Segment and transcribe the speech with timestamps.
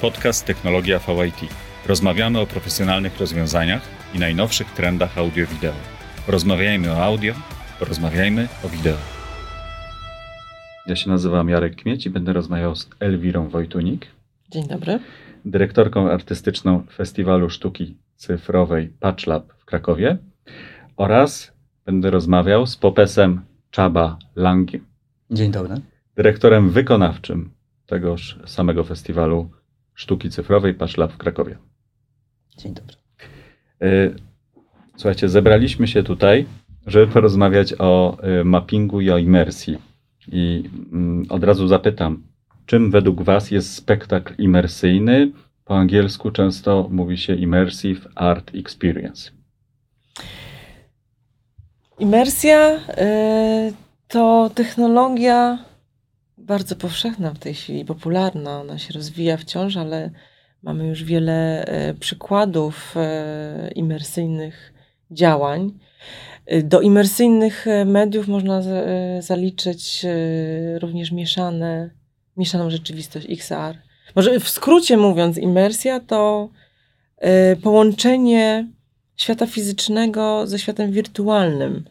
[0.00, 1.50] podcast Technologia VIT.
[1.86, 3.82] Rozmawiamy o profesjonalnych rozwiązaniach
[4.14, 5.72] i najnowszych trendach audio-wideo.
[6.28, 7.34] Rozmawiajmy o audio,
[7.80, 8.96] rozmawiajmy o wideo.
[10.86, 14.06] Ja się nazywam Jarek Kmieć i będę rozmawiał z Elwirą Wojtunik.
[14.50, 14.98] Dzień dobry.
[15.44, 20.18] Dyrektorką artystyczną Festiwalu Sztuki Cyfrowej Patchlab w Krakowie
[20.96, 21.52] oraz
[21.86, 23.40] będę rozmawiał z Popesem
[23.70, 24.86] Czaba Langiem.
[25.30, 25.74] Dzień dobry.
[26.16, 27.50] Dyrektorem wykonawczym
[27.86, 29.50] tegoż samego Festiwalu
[29.98, 31.56] Sztuki Cyfrowej Patchlab w Krakowie.
[32.56, 32.96] Dzień dobry.
[33.82, 34.14] Y,
[34.96, 36.46] słuchajcie, zebraliśmy się tutaj,
[36.86, 39.78] żeby porozmawiać o y, mappingu i o imersji.
[40.28, 42.22] I mm, od razu zapytam,
[42.66, 45.32] czym według Was jest spektakl imersyjny?
[45.64, 49.30] Po angielsku często mówi się Immersive Art Experience.
[51.98, 53.72] Imersja y,
[54.08, 55.67] to technologia
[56.48, 58.60] bardzo powszechna w tej chwili, popularna.
[58.60, 60.10] Ona się rozwija wciąż, ale
[60.62, 64.72] mamy już wiele y, przykładów y, imersyjnych
[65.10, 65.78] działań.
[66.64, 68.62] Do imersyjnych mediów można
[69.20, 70.06] zaliczyć
[70.78, 71.90] również mieszane,
[72.36, 73.78] mieszaną rzeczywistość XR.
[74.16, 76.50] Może w skrócie mówiąc, imersja to
[77.62, 78.68] połączenie
[79.16, 81.84] świata fizycznego ze światem wirtualnym.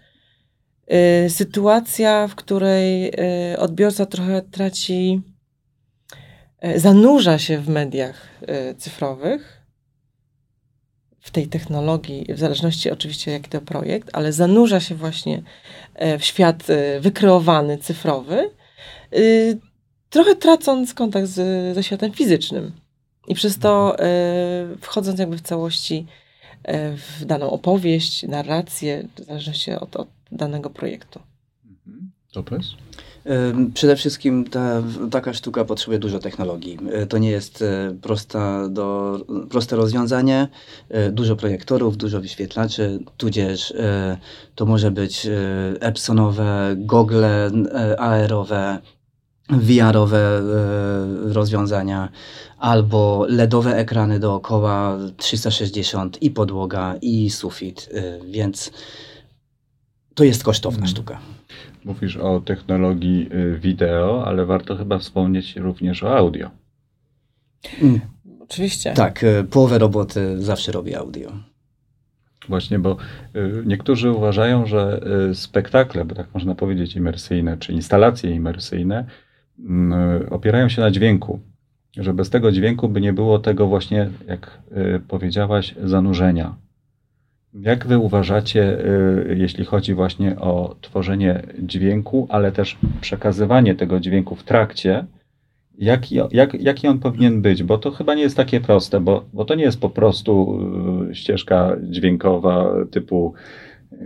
[0.94, 3.08] Y, sytuacja, w której
[3.54, 5.22] y, odbiorca trochę traci,
[6.66, 8.28] y, zanurza się w mediach
[8.78, 9.58] cyfrowych,
[11.20, 15.44] w tej technologii, w zależności oczywiście jaki to projekt, ale zanurza się właśnie
[16.20, 16.64] w świat
[17.00, 18.50] wykreowany, cyfrowy,
[20.10, 22.72] trochę tracąc kontakt z, ze światem fizycznym.
[23.28, 23.96] I przez to
[24.82, 26.06] wchodząc jakby w całości
[26.96, 31.20] w daną opowieść, narrację, w zależności od, od danego projektu.
[32.32, 32.66] Topes?
[33.26, 33.72] Mhm.
[33.74, 36.78] Przede wszystkim ta, taka sztuka potrzebuje dużo technologii.
[36.92, 40.48] E, to nie jest e, prosta do, proste rozwiązanie.
[40.90, 43.74] E, dużo projektorów, dużo wyświetlaczy, tudzież
[44.56, 45.28] to może być
[45.80, 47.52] Epsonowe, gogle
[47.98, 48.80] AR-owe,
[49.50, 50.42] VR-owe
[51.34, 52.10] rozwiązania,
[52.58, 57.90] albo LEDowe ekrany dookoła 360 i podłoga, i sufit,
[58.30, 58.72] więc
[60.18, 60.90] to jest kosztowna hmm.
[60.90, 61.20] sztuka.
[61.86, 66.52] Mówisz o technologii y, wideo, ale warto chyba wspomnieć również o audio.
[67.82, 68.00] Mm.
[68.40, 68.94] Oczywiście.
[68.94, 71.32] Tak, y, połowę roboty zawsze robi audio.
[72.50, 72.98] Właśnie, bo
[73.36, 75.02] y, niektórzy uważają, że
[75.34, 79.06] spektakle, bo tak można powiedzieć, imersyjne, czy instalacje imersyjne,
[79.60, 81.40] mm, opierają się na dźwięku.
[81.98, 84.62] Że bez tego dźwięku by nie było tego właśnie, jak
[85.08, 86.56] powiedziałaś, zanurzenia
[87.54, 94.36] jak wy uważacie, y, jeśli chodzi właśnie o tworzenie dźwięku, ale też przekazywanie tego dźwięku
[94.36, 95.06] w trakcie,
[95.78, 97.64] jaki, jak, jaki on powinien być?
[97.64, 100.60] Bo to chyba nie jest takie proste, bo, bo to nie jest po prostu
[101.12, 103.34] y, ścieżka dźwiękowa typu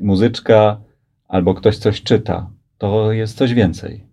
[0.02, 0.82] muzyczka
[1.28, 2.50] albo ktoś coś czyta.
[2.78, 4.12] To jest coś więcej.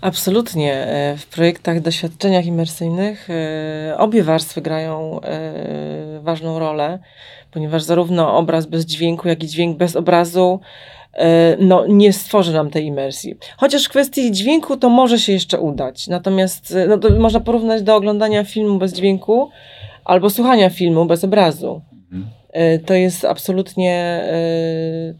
[0.00, 0.74] Absolutnie.
[0.74, 6.98] E, w projektach, doświadczeniach imersyjnych e, obie warstwy grają e, ważną rolę
[7.50, 10.60] ponieważ zarówno obraz bez dźwięku, jak i dźwięk bez obrazu
[11.12, 13.34] e, no, nie stworzy nam tej imersji.
[13.56, 16.08] Chociaż w kwestii dźwięku to może się jeszcze udać.
[16.08, 19.50] Natomiast e, no, to można porównać do oglądania filmu bez dźwięku
[20.04, 21.82] albo słuchania filmu bez obrazu.
[22.12, 22.30] Mhm.
[22.52, 24.22] E, to jest absolutnie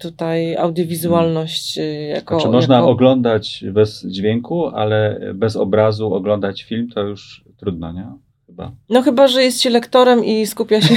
[0.01, 1.79] tutaj audiowizualność
[2.15, 2.35] jako.
[2.35, 2.89] Znaczy, można jako...
[2.89, 8.26] oglądać bez dźwięku, ale bez obrazu oglądać film to już trudno, nie?
[8.57, 8.73] Chyba.
[8.89, 10.95] No chyba, że jest się lektorem i skupia się...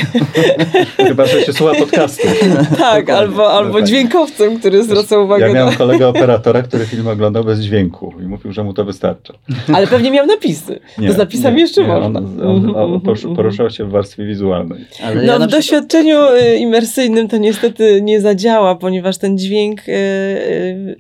[1.08, 2.28] chyba, że się słucha podcastu.
[2.78, 5.78] tak, albo, albo dźwiękowcem, który zwraca uwagę Ja miałem na...
[5.78, 9.34] kolegę operatora, który film oglądał bez dźwięku i mówił, że mu to wystarcza.
[9.74, 10.80] Ale pewnie miał napisy.
[10.98, 12.20] Nie, to z napisami nie, jeszcze nie, można.
[12.20, 14.86] On, on, on poruszał się w warstwie wizualnej.
[15.04, 19.92] Ale no ja w doświadczeniu y, imersyjnym to niestety nie zadziała, ponieważ ten dźwięk y,
[19.92, 21.00] y,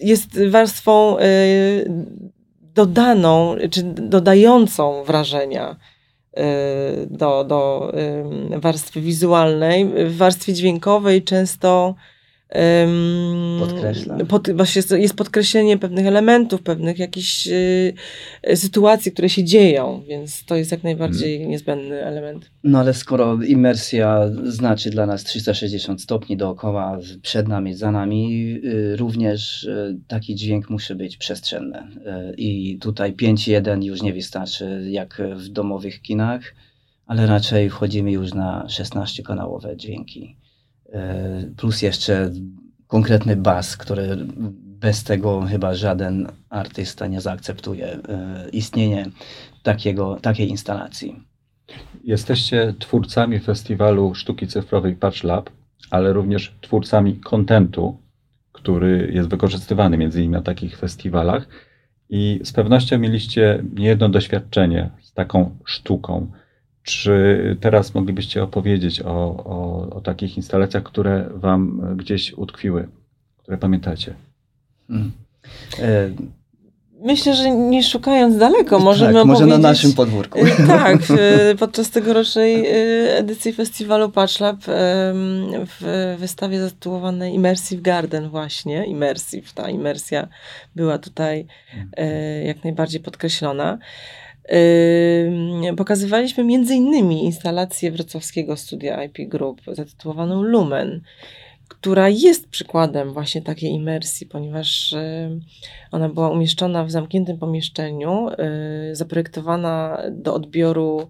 [0.00, 1.16] jest warstwą
[2.74, 5.76] dodaną, czy dodającą wrażenia
[6.38, 6.42] y,
[7.10, 7.92] do, do
[8.56, 9.86] warstwy wizualnej.
[10.06, 11.94] W warstwie dźwiękowej często
[13.58, 14.16] Podkreśla.
[14.28, 17.94] Pod, właśnie jest podkreślenie pewnych elementów, pewnych jakichś y,
[18.54, 21.50] sytuacji, które się dzieją, więc to jest jak najbardziej hmm.
[21.50, 22.50] niezbędny element.
[22.64, 28.96] No ale skoro imersja znaczy dla nas 360 stopni dookoła, przed nami, za nami, y,
[28.96, 31.82] również y, taki dźwięk musi być przestrzenny.
[32.36, 36.54] I tutaj 5.1 już nie wystarczy jak w domowych kinach,
[37.06, 40.36] ale raczej wchodzimy już na 16-kanałowe dźwięki.
[40.92, 42.30] E, plus jeszcze
[42.86, 44.16] konkretny bas, który
[44.62, 47.98] bez tego chyba żaden artysta nie zaakceptuje
[48.52, 49.06] istnienie
[49.62, 51.30] takiego, takiej instalacji.
[52.04, 55.50] Jesteście twórcami festiwalu sztuki cyfrowej Patch Lab,
[55.90, 57.98] ale również twórcami kontentu,
[58.52, 61.48] który jest wykorzystywany między innymi na takich festiwalach.
[62.08, 66.32] I z pewnością mieliście niejedno doświadczenie z taką sztuką.
[66.82, 69.06] Czy teraz moglibyście opowiedzieć o,
[69.44, 72.88] o, o takich instalacjach, które Wam gdzieś utkwiły,
[73.38, 74.14] które pamiętacie?
[74.88, 75.12] Hmm.
[75.78, 76.10] E
[77.02, 80.38] Myślę, że nie szukając daleko, możemy tak, może na naszym podwórku.
[80.38, 80.98] Y, tak,
[81.58, 84.56] podczas tegorocznej y, edycji festiwalu Patchlab
[85.66, 90.28] w wystawie zatytułowanej Immersive Garden właśnie, Immersive, ta imersja
[90.76, 91.46] była tutaj
[92.44, 93.78] jak najbardziej podkreślona.
[95.76, 101.00] Pokazywaliśmy między innymi instalację wrocławskiego studia IP Group zatytułowaną Lumen,
[101.68, 105.40] która jest przykładem właśnie takiej imersji, ponieważ y,
[105.90, 108.28] ona była umieszczona w zamkniętym pomieszczeniu,
[108.90, 111.08] y, zaprojektowana do odbioru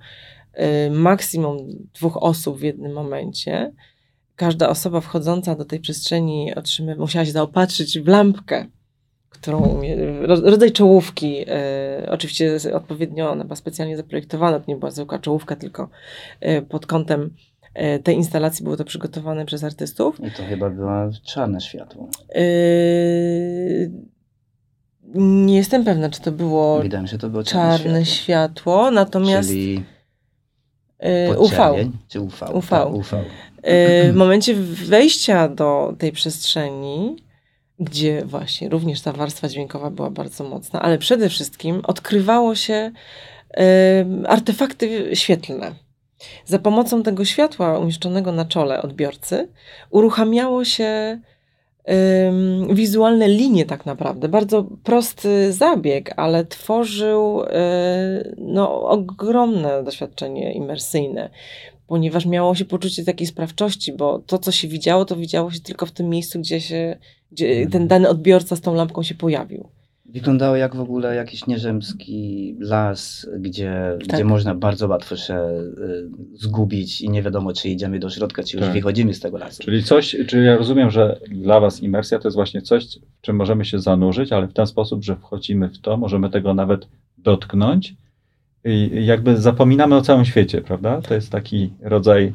[0.87, 1.58] y, maksimum
[1.94, 3.72] dwóch osób w jednym momencie.
[4.37, 8.66] Każda osoba wchodząca do tej przestrzeni otrzyma, musiała się zaopatrzyć w lampkę,
[9.30, 9.80] którą
[10.26, 11.44] rodzaj czołówki,
[12.08, 15.88] oczywiście odpowiednio ona była specjalnie zaprojektowana, to nie była zwykła czołówka, tylko
[16.68, 17.30] pod kątem
[17.74, 20.20] E, tej instalacji było to przygotowane przez artystów.
[20.20, 20.90] I to chyba było
[21.24, 22.08] czarne światło.
[25.14, 28.14] Nie jestem pewna, czy to było, Wydaje mi się, to było czarne, czarne światło.
[28.14, 28.90] światło.
[28.90, 29.84] natomiast Czyli
[31.38, 31.74] UV.
[32.08, 32.46] Czy UV?
[32.52, 32.68] UV.
[32.68, 33.24] Tak, UV.
[33.64, 34.54] Yy, w momencie
[34.86, 37.16] wejścia do tej przestrzeni,
[37.80, 42.92] gdzie właśnie również ta warstwa dźwiękowa była bardzo mocna, ale przede wszystkim odkrywało się
[44.26, 45.74] artefakty świetlne
[46.44, 49.48] za pomocą tego światła umieszczonego na czole odbiorcy
[49.90, 51.20] uruchamiało się
[52.28, 54.28] ym, wizualne linie tak naprawdę.
[54.28, 57.46] Bardzo prosty zabieg, ale tworzył y,
[58.38, 61.30] no, ogromne doświadczenie imersyjne,
[61.86, 65.86] ponieważ miało się poczucie takiej sprawczości, bo to, co się widziało, to widziało się tylko
[65.86, 66.98] w tym miejscu, gdzie, się,
[67.32, 67.88] gdzie ten mhm.
[67.88, 69.68] dany odbiorca z tą lampką się pojawił.
[70.12, 74.08] Wyglądało jak w ogóle jakiś nierzemski las, gdzie, tak.
[74.08, 78.56] gdzie można bardzo łatwo się y, zgubić i nie wiadomo, czy idziemy do środka, czy
[78.56, 78.74] już tak.
[78.74, 79.62] wychodzimy z tego lasu.
[79.62, 83.36] Czyli coś, czyli ja rozumiem, że dla Was imersja to jest właśnie coś, w czym
[83.36, 86.88] możemy się zanurzyć, ale w ten sposób, że wchodzimy w to, możemy tego nawet
[87.18, 87.94] dotknąć
[88.64, 91.02] i jakby zapominamy o całym świecie, prawda?
[91.02, 92.32] To jest taki rodzaj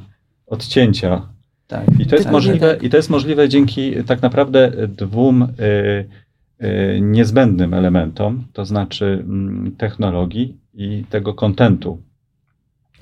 [0.47, 1.35] odcięcia.
[1.68, 1.86] Tak.
[2.00, 2.84] I to jest, możliwe, tak.
[2.84, 5.48] i to jest możliwe dzięki tak naprawdę dwóm.
[5.60, 6.26] Y,
[6.64, 12.02] Y, niezbędnym elementom, to znaczy mm, technologii i tego kontentu.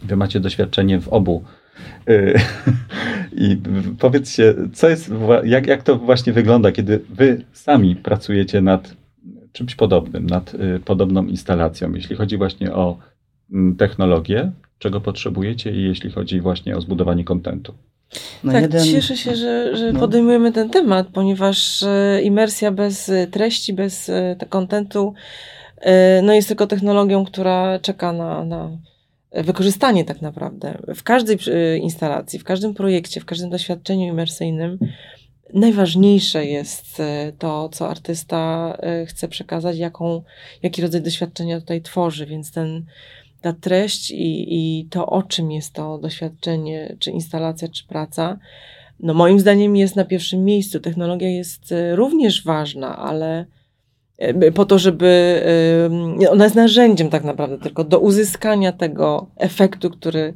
[0.01, 1.43] Wy macie doświadczenie w obu.
[2.09, 2.33] Y,
[3.45, 3.57] I
[3.99, 5.11] powiedzcie, co jest,
[5.43, 8.95] jak, jak to właśnie wygląda, kiedy wy sami pracujecie nad
[9.51, 10.55] czymś podobnym, nad
[10.85, 12.97] podobną instalacją, jeśli chodzi właśnie o
[13.51, 17.73] mm, technologię, czego potrzebujecie i jeśli chodzi właśnie o zbudowanie kontentu.
[18.43, 18.85] No tak, jeden...
[18.85, 19.99] cieszę się, że, że no.
[19.99, 25.13] podejmujemy ten temat, ponieważ e, imersja bez e, treści, bez e, kontentu
[26.23, 28.77] no jest tylko technologią, która czeka na, na
[29.31, 30.77] wykorzystanie tak naprawdę.
[30.95, 31.37] W każdej
[31.81, 34.79] instalacji, w każdym projekcie, w każdym doświadczeniu imersyjnym
[35.53, 37.01] najważniejsze jest
[37.39, 38.73] to, co artysta
[39.07, 40.23] chce przekazać, jaką,
[40.63, 42.85] jaki rodzaj doświadczenia tutaj tworzy, więc ten
[43.43, 48.39] ta treść i, i to, o czym jest to doświadczenie, czy instalacja, czy praca,
[48.99, 50.79] no moim zdaniem jest na pierwszym miejscu.
[50.79, 53.45] Technologia jest e, również ważna, ale
[54.17, 55.41] e, po to, żeby
[56.29, 60.33] ona jest narzędziem tak naprawdę tylko do uzyskania tego efektu, który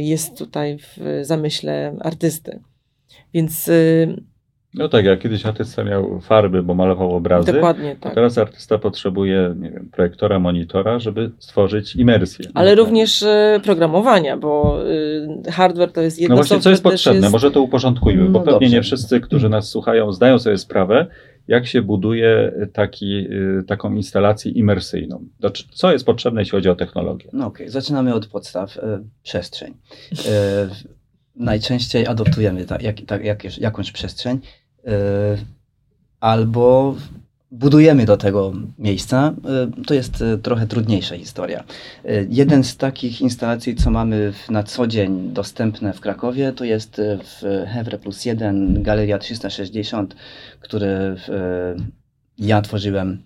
[0.00, 2.60] jest tutaj w zamyśle artysty.
[3.34, 3.70] Więc
[4.76, 7.52] no tak, jak kiedyś artysta miał farby, bo malował obrazy.
[7.52, 8.14] Dokładnie tak.
[8.14, 12.48] Teraz artysta potrzebuje, nie wiem, projektora, monitora, żeby stworzyć imersję.
[12.54, 14.82] Ale no, również y, programowania, bo
[15.46, 17.20] y, hardware to jest jedno No właśnie, co jest potrzebne?
[17.20, 17.32] Jest...
[17.32, 18.76] Może to uporządkujmy, bo no pewnie dobrze.
[18.76, 21.06] nie wszyscy, którzy nas słuchają, zdają sobie sprawę,
[21.48, 23.26] jak się buduje taki,
[23.60, 25.24] y, taką instalację imersyjną.
[25.40, 27.30] Znaczy, co jest potrzebne, jeśli chodzi o technologię?
[27.32, 27.70] No okej, okay.
[27.70, 28.78] zaczynamy od podstaw.
[29.22, 29.74] przestrzeń.
[31.36, 34.65] najczęściej adoptujemy ta, jak, ta, jak, jakąś przestrzeń E,
[36.20, 36.96] albo
[37.50, 41.64] budujemy do tego miejsca, e, to jest e, trochę trudniejsza historia.
[42.28, 47.64] Jeden z takich instalacji, co mamy na co dzień dostępne w Krakowie, to jest w
[47.68, 50.16] Hewre Plus 1 Galeria 360,
[50.60, 51.16] który
[52.38, 53.22] ja tworzyłem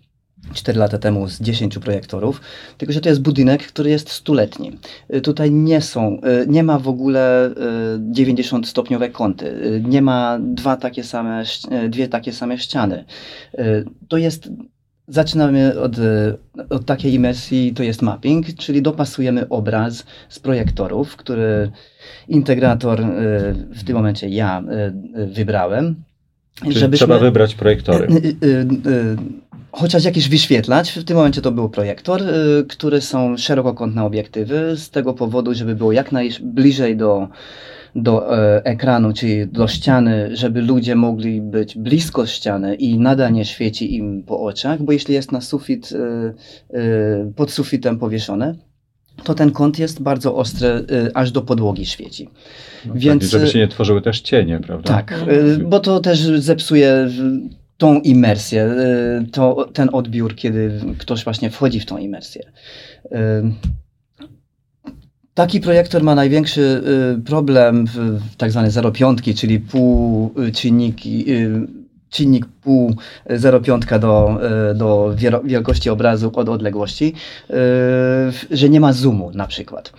[0.54, 2.40] 4 lata temu z 10 projektorów,
[2.78, 4.78] tylko że to jest budynek, który jest stuletni.
[5.14, 7.50] Y, Tutaj nie są, y, nie ma w ogóle
[8.12, 11.44] 90-stopniowe kąty, y, nie ma dwa takie same,
[11.88, 13.04] dwie takie same ściany.
[14.08, 14.48] To jest,
[15.08, 15.96] zaczynamy od,
[16.70, 21.70] od takiej imersji, to jest mapping, czyli dopasujemy obraz z projektorów, który
[22.28, 23.02] integrator
[23.74, 24.62] w tym momencie ja
[25.32, 25.94] wybrałem.
[26.72, 28.08] Czyli trzeba wybrać projektory.
[29.72, 34.90] Chociaż jakiś wyświetlacz, w tym momencie to był projektor, y, które są szerokokątne obiektywy, z
[34.90, 37.28] tego powodu, żeby było jak najbliżej do,
[37.94, 43.44] do e, ekranu, czyli do ściany, żeby ludzie mogli być blisko ściany i nadal nie
[43.44, 48.54] świeci im po oczach, bo jeśli jest na sufit, y, y, pod sufitem powieszone,
[49.24, 52.28] to ten kąt jest bardzo ostry, y, aż do podłogi świeci.
[52.86, 54.94] No Więc, tak, i żeby się nie tworzyły też cienie, prawda?
[54.94, 57.08] Tak, y, bo to też zepsuje
[57.80, 58.64] tą imersję,
[59.22, 62.42] y, to, ten odbiór, kiedy ktoś właśnie wchodzi w tą imersję.
[63.04, 63.08] Y,
[65.34, 66.82] Taki projektor ma największy
[67.18, 71.26] y, problem w tak zwane 0,5, czyli pół czynniki,
[72.10, 72.94] czynnik pół
[73.30, 74.38] 0,5 do,
[74.74, 77.14] do wielkości obrazu od odległości,
[78.50, 79.92] że nie ma zoomu na przykład.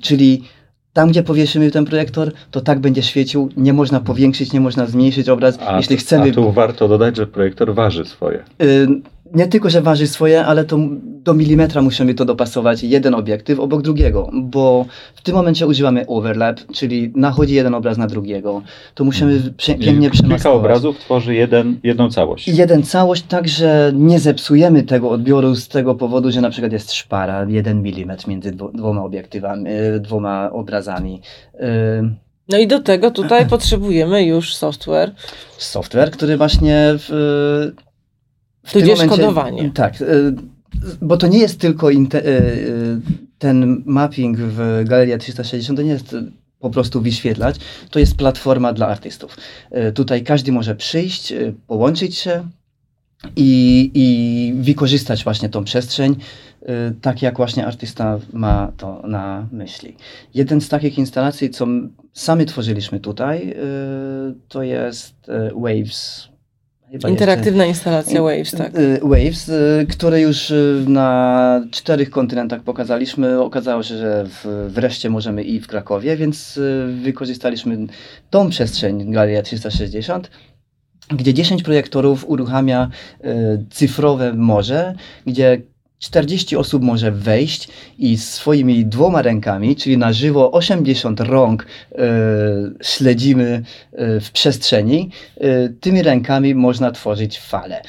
[0.00, 0.42] Czyli
[0.92, 5.28] tam, gdzie powieszymy ten projektor, to tak będzie świecił, nie można powiększyć, nie można zmniejszyć
[5.28, 5.58] obraz.
[5.66, 6.30] A, Jeśli chcemy...
[6.30, 8.44] a tu warto dodać, że projektor waży swoje.
[8.62, 8.88] Y,
[9.34, 13.82] nie tylko, że waży swoje, ale to do milimetra musimy to dopasować jeden obiektyw obok
[13.82, 18.62] drugiego, bo w tym momencie używamy overlap, czyli nachodzi jeden obraz na drugiego.
[18.94, 20.58] To musimy prze, I pięknie kilka przemaskować.
[20.60, 22.48] obrazów tworzy jeden, jedną całość.
[22.48, 26.92] Jeden całość, tak że nie zepsujemy tego odbioru z tego powodu, że na przykład jest
[26.92, 31.20] szpara, jeden milimetr między dwo, dwoma obiektywami, y, dwoma obrazami.
[31.54, 31.58] Y,
[32.48, 35.12] No i do tego tutaj potrzebujemy już software.
[35.58, 37.08] software, który właśnie w,
[38.68, 39.70] w Tudzież kodowanie.
[39.70, 40.34] Tak, y,
[41.02, 43.00] bo to nie jest tylko y, y,
[43.38, 46.16] ten mapping w Galeria 360, to nie jest
[46.60, 47.56] po prostu wyświetlać,
[47.90, 49.36] to jest platforma dla artystów.
[49.94, 51.34] Tutaj każdy może przyjść,
[51.66, 52.48] połączyć się
[53.36, 56.16] i, i wykorzystać właśnie tą przestrzeń,
[56.62, 56.66] y,
[57.00, 59.96] tak jak właśnie artysta ma to na myśli.
[60.34, 61.66] Jeden z takich instalacji, co
[62.12, 66.28] sami tworzyliśmy tutaj, y, to jest y, Waves.
[67.08, 68.78] Interaktywna instalacja jeszcze- Waves, tak.
[68.78, 73.40] y, Waves, y, które już y, na czterech kontynentach pokazaliśmy.
[73.40, 74.26] Okazało się, że
[74.68, 76.60] wreszcie możemy i w Krakowie, więc
[77.02, 77.86] wykorzystaliśmy
[78.30, 80.30] tą przestrzeń Galeria 360
[81.10, 82.90] gdzie 10 projektorów uruchamia
[83.24, 83.28] y,
[83.70, 84.94] cyfrowe morze,
[85.26, 85.62] gdzie
[85.98, 91.96] 40 osób może wejść i swoimi dwoma rękami, czyli na żywo 80 rąk y,
[92.82, 93.62] śledzimy
[93.92, 95.10] y, w przestrzeni.
[95.36, 97.82] Y, tymi rękami można tworzyć fale.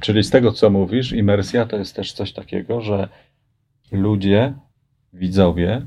[0.00, 3.08] Czyli z tego, co mówisz, imersja to jest też coś takiego, że
[3.92, 4.54] ludzie,
[5.12, 5.86] widzowie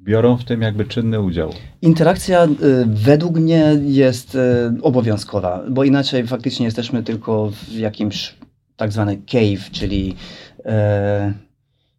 [0.00, 1.52] biorą w tym jakby czynny udział.
[1.82, 2.48] Interakcja y,
[2.86, 4.38] według mnie jest y,
[4.82, 8.34] obowiązkowa, bo inaczej faktycznie jesteśmy tylko w jakimś
[8.76, 10.16] tak zwany cave, czyli
[10.57, 10.57] e,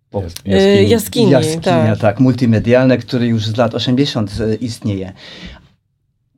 [0.10, 0.90] po, Jest- Y, jaskini.
[0.90, 2.00] jaskini, jaskinia, tak.
[2.00, 2.20] tak.
[2.20, 5.14] multimedialne, który już z lat 80 y, istnieje.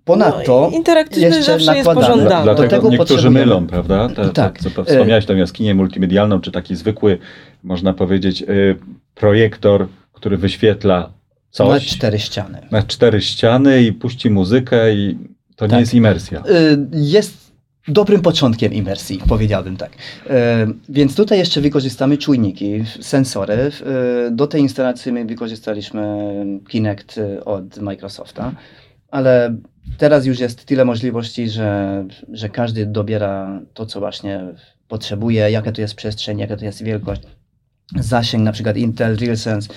[0.05, 2.13] Ponadto no, interaktywny jeszcze zawsze jest nakładamy.
[2.13, 2.43] pożądany.
[2.43, 4.09] Dla, dlatego tego niektórzy mylą, prawda?
[4.09, 4.59] Te, Tak.
[4.59, 7.17] Te, co wspomniałeś, tą jaskinię multimedialną, czy taki zwykły,
[7.63, 8.75] można powiedzieć, y,
[9.15, 11.11] projektor, który wyświetla na
[11.51, 12.61] coś cztery ściany.
[12.71, 15.17] na cztery ściany i puści muzykę i
[15.55, 15.79] to nie Tak.
[15.79, 16.39] jest imersja.
[16.39, 17.40] Y, jest
[17.87, 19.91] dobrym początkiem imersji, powiedziałbym tak.
[19.91, 20.29] Y,
[20.89, 23.53] Więc tutaj jeszcze wykorzystamy czujniki, sensory.
[24.27, 26.01] Y, Do tej instalacji my wykorzystaliśmy
[26.69, 28.51] Kinect y, od Microsofta,
[29.11, 29.55] ale
[29.97, 34.41] teraz już jest tyle możliwości, że, że każdy dobiera to, co właśnie
[34.87, 37.21] potrzebuje, jaka to jest przestrzeń, jaka to jest wielkość.
[37.95, 39.69] Zasięg, na przykład Intel RealSense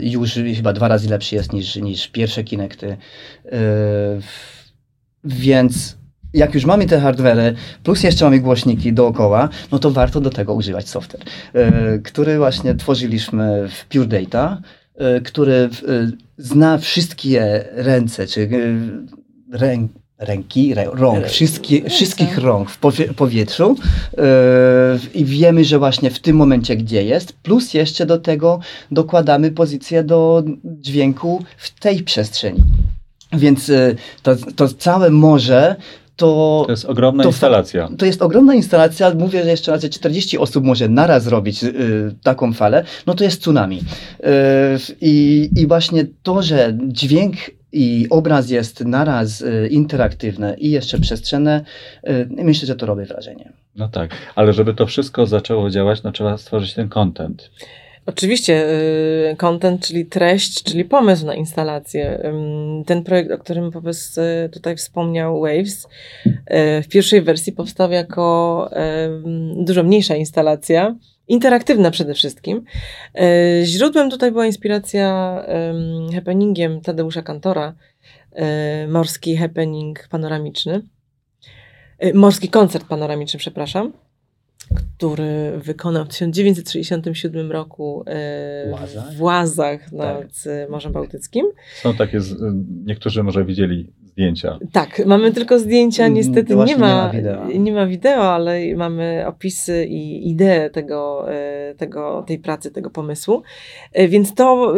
[0.00, 2.96] już chyba dwa razy lepszy jest niż, niż pierwsze Kinecty.
[5.24, 5.97] Więc
[6.38, 10.54] jak już mamy te hardware, plus jeszcze mamy głośniki dookoła, no to warto do tego
[10.54, 11.22] używać software,
[11.96, 14.60] y, który właśnie tworzyliśmy w Pure Data,
[15.16, 15.68] y, który y,
[16.38, 18.48] zna wszystkie ręce, czy
[19.52, 19.76] rę,
[20.18, 23.76] ręki, rę, rąk, wszystkie, wszystkich rąk w powie, powietrzu
[25.14, 30.04] i wiemy, że właśnie w tym momencie gdzie jest, plus jeszcze do tego dokładamy pozycję
[30.04, 32.62] do dźwięku w tej przestrzeni.
[33.32, 33.72] Więc
[34.22, 35.76] to, to całe morze
[36.18, 37.88] to, To jest ogromna to instalacja.
[37.98, 39.14] to jest ogromna instalacja.
[39.14, 43.24] Mówię, że jeszcze raz, że 40 osób może naraz zrobić y, taką falę, no to
[43.24, 43.78] jest tsunami.
[43.78, 44.24] Y,
[45.00, 47.36] I, I właśnie to, że dźwięk
[47.72, 51.64] i obraz jest naraz y, interaktywny i jeszcze przestrzenne,
[52.08, 53.52] y, myślę, że to robi wrażenie.
[53.76, 57.50] No tak, ale żeby to wszystko zaczęło działać, no trzeba stworzyć ten content.
[58.08, 58.68] Oczywiście,
[59.32, 62.30] y, content, czyli treść, czyli pomysł na instalację.
[62.86, 65.88] Ten projekt, o którym Popes y, tutaj wspomniał, Waves,
[66.26, 68.70] y, w pierwszej wersji powstał jako
[69.56, 70.96] dużo mniejsza instalacja,
[71.28, 72.64] interaktywna przede wszystkim.
[73.64, 75.44] Źródłem tutaj była inspiracja
[76.14, 77.74] happeningiem Tadeusza Kantora,
[78.88, 80.82] morski happening panoramiczny,
[82.14, 84.07] morski koncert panoramiczny, przepraszam
[84.74, 89.92] który wykonał w 1967 roku e, w Łazach Tak.
[89.92, 91.46] nad e, Morzem Bałtyckim.
[91.74, 92.34] Są takie, z,
[92.86, 94.58] niektórzy może widzieli zdjęcia.
[94.72, 97.46] Tak, mamy tylko zdjęcia, Mm, niestety nie ma, nie ma wideo.
[97.58, 103.42] nie ma wideo, ale mamy opisy i ideę tego, e, tego, tej pracy, tego pomysłu.
[103.92, 104.74] E, Więc to,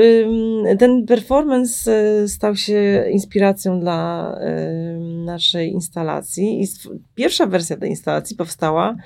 [0.79, 4.37] ten performance e, stał się inspiracją dla
[5.25, 6.67] naszej instalacji i
[7.15, 8.97] pierwsza wersja tej instalacji powstała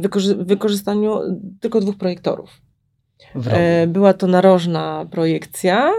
[0.00, 1.20] wykorzy- wykorzystaniu
[1.60, 2.50] tylko dwóch projektorów.
[3.52, 5.92] E, Była to narożna projekcja e,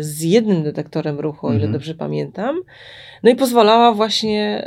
[0.00, 1.72] z jednym detektorem ruchu, o ile Mhm.
[1.72, 2.56] dobrze pamiętam.
[3.22, 4.66] No i pozwalała właśnie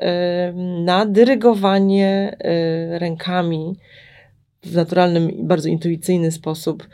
[0.86, 3.76] na dyrygowanie e, rękami
[4.64, 6.88] w naturalnym i bardzo intuicyjny sposób,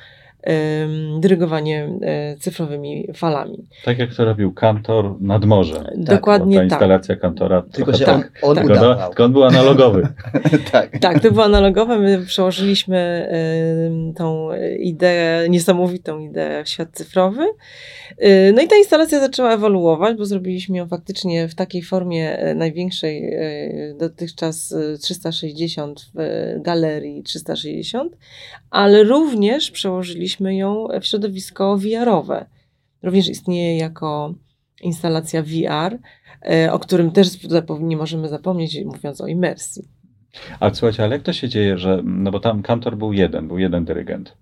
[1.19, 3.67] dyrygowanie e, cyfrowymi falami.
[3.85, 5.83] Tak jak to robił Kantor nad morzem.
[5.95, 6.71] Dokładnie Bo ta tak.
[6.71, 8.65] instalacja Kantora Tylko, że tak on, tak.
[8.65, 9.07] udawał.
[9.07, 10.07] tylko on był analogowy.
[10.71, 10.99] tak.
[10.99, 11.99] Tak, to było analogowe.
[11.99, 13.29] My przełożyliśmy
[14.15, 14.49] tą
[14.79, 17.43] ideę, niesamowitą ideę w świat cyfrowy.
[18.23, 22.55] Y, No i ta instalacja zaczęła ewoluować, bo zrobiliśmy ją faktycznie w takiej formie y,
[22.55, 28.17] największej y, dotychczas y, 360 w galerii 360,
[28.69, 32.45] ale również przełożyliśmy ją w środowisko VR-owe.
[33.03, 34.33] Również istnieje jako
[34.81, 35.99] instalacja VR,
[36.51, 37.27] y, o którym też
[37.79, 39.83] nie możemy zapomnieć, mówiąc o imersji.
[40.59, 43.57] Ale słuchajcie, ale jak to się dzieje, że, no bo tam Kantor był jeden, był
[43.57, 44.37] jeden dyrygent.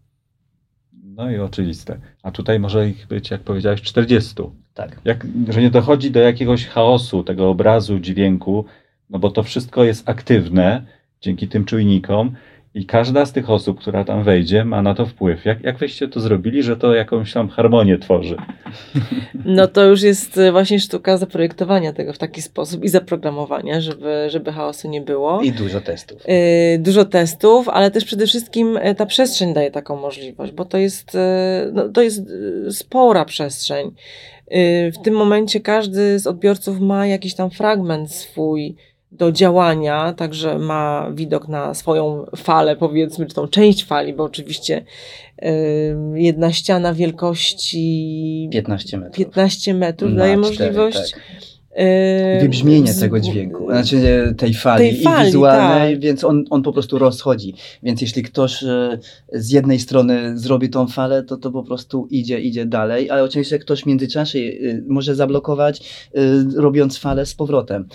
[1.03, 1.99] No i oczywiste.
[2.23, 4.33] A tutaj może ich być, jak powiedziałeś, 40.
[4.73, 5.01] tak.
[5.05, 8.65] Jak, że nie dochodzi do jakiegoś chaosu tego obrazu, dźwięku,
[9.09, 10.85] no bo to wszystko jest aktywne
[11.21, 12.35] dzięki tym czujnikom
[12.75, 15.45] i każda z tych osób, która tam wejdzie, ma na to wpływ.
[15.45, 18.37] Jak, jak wyście to zrobili, że to jakąś tam harmonię tworzy?
[19.45, 24.27] No to już jest e, właśnie sztuka zaprojektowania tego w taki sposób i zaprogramowania, żeby,
[24.29, 25.41] żeby chaosu nie było.
[25.41, 26.21] I dużo testów.
[26.29, 30.77] Y, Dużo testów, ale też przede wszystkim e, ta przestrzeń daje taką możliwość, bo to
[30.77, 31.17] jest,
[31.73, 32.21] no, to jest
[32.69, 33.91] spora przestrzeń.
[34.51, 38.75] Y, W tym momencie każdy z odbiorców ma jakiś tam fragment swój
[39.17, 44.85] do działania, także ma widok na swoją falę, powiedzmy, czy tą część fali, bo oczywiście
[45.43, 49.17] y, jedna ściana wielkości 15 metrów.
[49.17, 51.21] 15 metrów daje cztery, możliwość tak.
[51.79, 53.97] Y, Wybrzmienie tego dźwięku, znaczy
[54.29, 56.03] e, tej fali, Tej fali, i wizualnej, tak.
[56.03, 57.53] więc on, on po prostu rozchodzi.
[57.83, 58.99] Więc jeśli ktoś e,
[59.33, 63.59] z jednej strony zrobi tą falę, to to po prostu idzie, idzie dalej, ale oczywiście
[63.59, 66.05] ktoś w międzyczasie e, może zablokować,
[66.55, 67.87] robiąc falę z powrotem.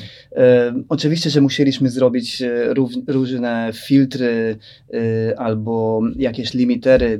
[0.88, 2.42] Oczywiście, że musieliśmy zrobić
[3.08, 4.56] różne filtry
[5.36, 7.18] albo jakieś limitery,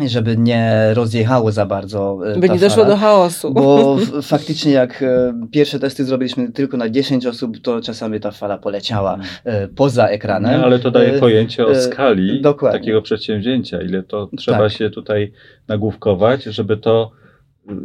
[0.00, 3.54] żeby nie rozjechało za bardzo e, by nie doszło do chaosu.
[3.54, 8.58] Bo faktycznie jak e, pierwsze testy zrobiliśmy tylko na 10 osób, to czasami ta fala
[8.58, 10.60] poleciała e, poza ekranem.
[10.60, 12.80] No, ale to daje pojęcie o skali dokładnie.
[12.80, 14.72] takiego przedsięwzięcia, ile to trzeba Tak.
[14.72, 15.32] się tutaj
[15.68, 17.10] nagłówkować, żeby to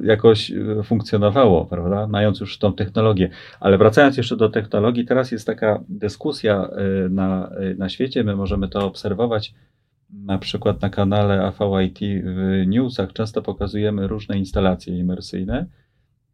[0.03, 0.51] jakoś
[0.83, 2.07] funkcjonowało, prawda?
[2.07, 3.29] Mając już tą technologię.
[3.59, 6.69] Ale wracając jeszcze do technologii, teraz jest taka dyskusja
[7.09, 9.53] na, na świecie, my możemy to obserwować
[10.09, 15.65] na przykład na kanale AVIT w newsach często pokazujemy różne instalacje imersyjne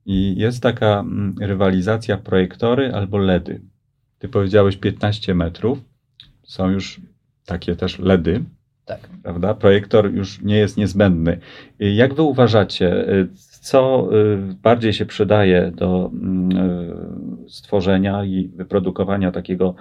[0.06, 3.62] i jest taka mm, rywalizacja projektory albo LEDy.
[4.20, 5.80] Ty powiedziałeś 15 metrów,
[6.44, 7.02] są już
[7.46, 8.44] takie też LEDy,
[8.86, 9.00] Tak.
[9.24, 9.54] prawda?
[9.54, 11.40] Projektor już nie jest niezbędny.
[11.80, 13.06] Jak wy uważacie,
[13.62, 16.58] co y, bardziej się przydaje do mm,
[17.46, 19.76] y, stworzenia i wyprodukowania takiego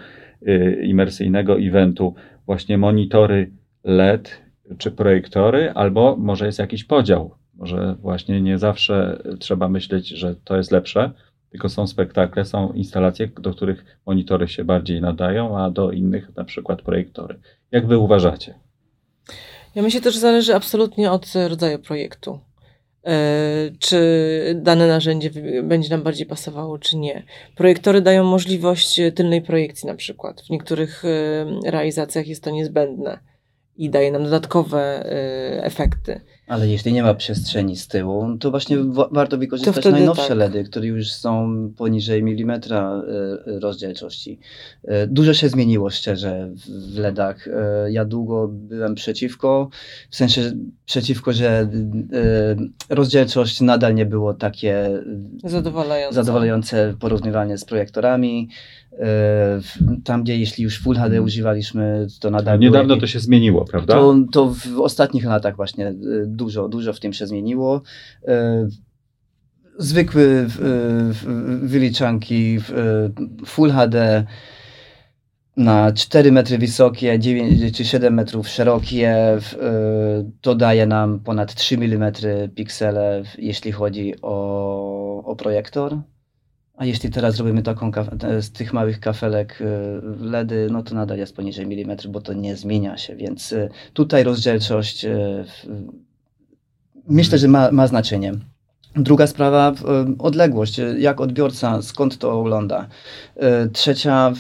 [0.49, 2.15] y, imersyjnego eventu?
[2.47, 3.51] Właśnie monitory
[3.85, 4.43] LED
[4.79, 7.35] czy projektory, albo może jest jakiś podział?
[7.55, 11.11] Może właśnie nie zawsze trzeba myśleć, że to jest lepsze,
[11.51, 16.45] tylko są spektakle, są instalacje, do których monitory się bardziej nadają, a do innych na
[16.45, 17.41] przykład projektory.
[17.71, 18.55] Jak wy uważacie?
[19.75, 22.41] Ja myślę też, zależy absolutnie od rodzaju projektu.
[23.07, 23.99] E, Czy
[24.63, 25.31] dane narzędzie
[25.63, 27.23] będzie nam bardziej pasowało, czy nie.
[27.57, 30.43] Projektory dają możliwość tylnej projekcji na przykład.
[30.43, 33.32] W niektórych e, realizacjach jest to niezbędne.
[33.85, 35.07] I daje nam dodatkowe
[35.59, 36.21] y, efekty.
[36.47, 40.39] Ale jeśli nie ma przestrzeni z tyłu, to właśnie wa- warto wykorzystać najnowsze tak.
[40.39, 43.03] LEDy, które już są poniżej milimetra
[43.47, 44.39] e, rozdzielczości.
[44.85, 47.49] E, Dużo się zmieniło szczerze w- LEDach.
[47.91, 49.69] Ja długo byłem przeciwko,
[50.11, 50.53] w sensie
[50.87, 51.69] przeciwko, że
[52.91, 54.89] rozdzielczość nadal nie było takie
[55.45, 56.15] Zadowalające.
[56.15, 58.49] zadowalające porównywalnie z projektorami.
[58.99, 59.61] E,
[60.05, 63.95] Tam, gdzie jeśli już Full HD używaliśmy, to nadal Niedawno to się zmieniło, prawda?
[63.95, 67.83] to, to w ostatnich latach właśnie y, dużo, dużo w tym się zmieniło.
[68.29, 68.33] Y,
[69.79, 70.47] Zwykłe y,
[71.63, 72.59] wyliczanki
[73.43, 74.25] y, Full HD
[75.57, 81.75] na 4 metry wysokie, 9 czy 7 metrów szerokie, y, to daje nam ponad 3
[81.75, 82.13] mm
[82.55, 85.99] piksele, jeśli chodzi o, o projektor.
[86.77, 87.91] A jeśli teraz robimy taką
[88.41, 89.67] z tych małych kafelek y,
[90.21, 94.25] LEDy, no to nadal jest poniżej milimetru, bo to nie zmienia się, więc y, tutaj
[94.25, 95.45] rozdzielczość y,
[97.09, 98.33] myślę, że ma, ma znaczenie.
[98.97, 99.73] Druga sprawa,
[100.19, 102.89] odległość, jak odbiorca, skąd to ogląda.
[103.73, 104.33] Trzecia,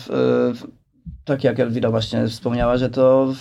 [1.25, 3.35] tak jak Elwira właśnie wspomniała, że to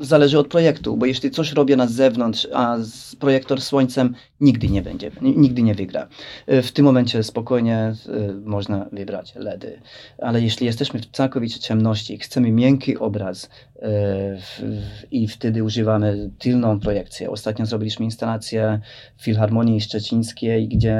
[0.00, 4.68] y, zależy od projektu, bo jeśli coś robię na zewnątrz, a z projektor słońcem nigdy
[4.68, 6.08] nie będzie, ni- nigdy nie wygra.
[6.52, 9.80] Y, W tym momencie spokojnie y, można wybrać LEDy,
[10.18, 13.50] ale jeśli jesteśmy w całkowicie ciemności, chcemy miękki obraz
[13.82, 17.30] w- w- i wtedy używamy tylną projekcję.
[17.30, 18.80] Ostatnio zrobiliśmy instalację
[19.16, 20.98] w Filharmonii Szczecińskiej, gdzie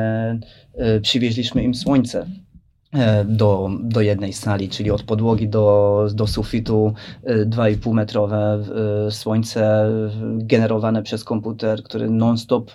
[1.02, 2.26] przywieźliśmy im słońce
[3.24, 6.92] do, do jednej sali, czyli od podłogi do, do sufitu
[7.24, 8.62] e, 2,5 metrowe
[9.06, 9.90] e, słońce e,
[10.36, 12.70] generowane przez komputer, który non-stop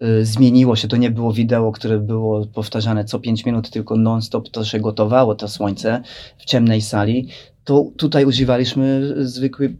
[0.00, 0.88] e, zmieniło się.
[0.88, 5.34] To nie było wideo, które było powtarzane co 5 minut, tylko non-stop to się gotowało
[5.34, 6.02] to słońce
[6.38, 7.28] w ciemnej sali.
[7.64, 9.72] To tutaj używaliśmy zwykły, e,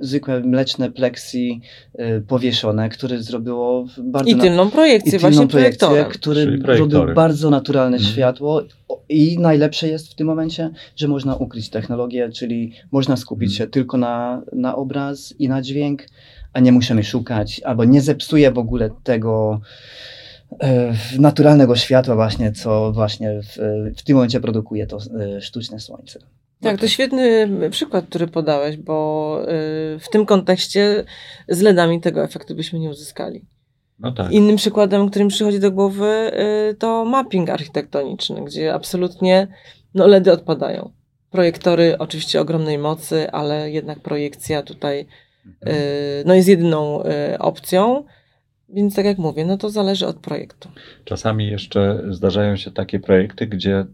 [0.00, 1.60] zwykłe mleczne plexi
[1.94, 6.10] e, powieszone, które zrobiło bardzo I na- tylną projekcję, i właśnie tylną projekcję, projektorem.
[6.62, 8.12] który robił bardzo naturalne Mhm.
[8.14, 8.62] światło.
[9.12, 13.58] I najlepsze jest w tym momencie, że można ukryć technologię, czyli można skupić Mhm.
[13.58, 16.06] się tylko na, na obraz i na dźwięk,
[16.52, 19.60] a nie musimy szukać, albo nie zepsuje w ogóle tego
[20.60, 23.58] e, naturalnego światła właśnie, co właśnie w,
[23.98, 26.18] w tym momencie produkuje to e, sztuczne słońce.
[26.62, 31.04] Tak, to świetny przykład, który podałeś, bo y, w tym kontekście
[31.48, 33.44] z LEDami tego efektu byśmy nie uzyskali.
[34.02, 34.32] No tak.
[34.32, 36.30] Innym przykładem, który mi przychodzi do głowy,
[36.70, 39.48] y, to mapping architektoniczny, gdzie absolutnie
[39.94, 40.90] no, LEDy odpadają.
[41.30, 45.06] Projektory oczywiście ogromnej mocy, ale jednak projekcja tutaj
[45.46, 45.76] Mhm.
[45.76, 48.04] y, no, jest jedyną y, opcją.
[48.68, 50.68] Więc tak jak mówię, no to zależy od projektu.
[51.04, 53.84] Czasami jeszcze zdarzają się takie projekty, gdzie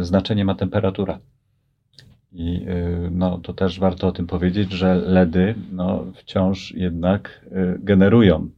[0.00, 1.18] znaczenie ma temperatura.
[2.32, 2.66] I
[3.10, 7.46] no, to też warto o tym powiedzieć, że LEDy no, wciąż jednak
[7.78, 8.50] generują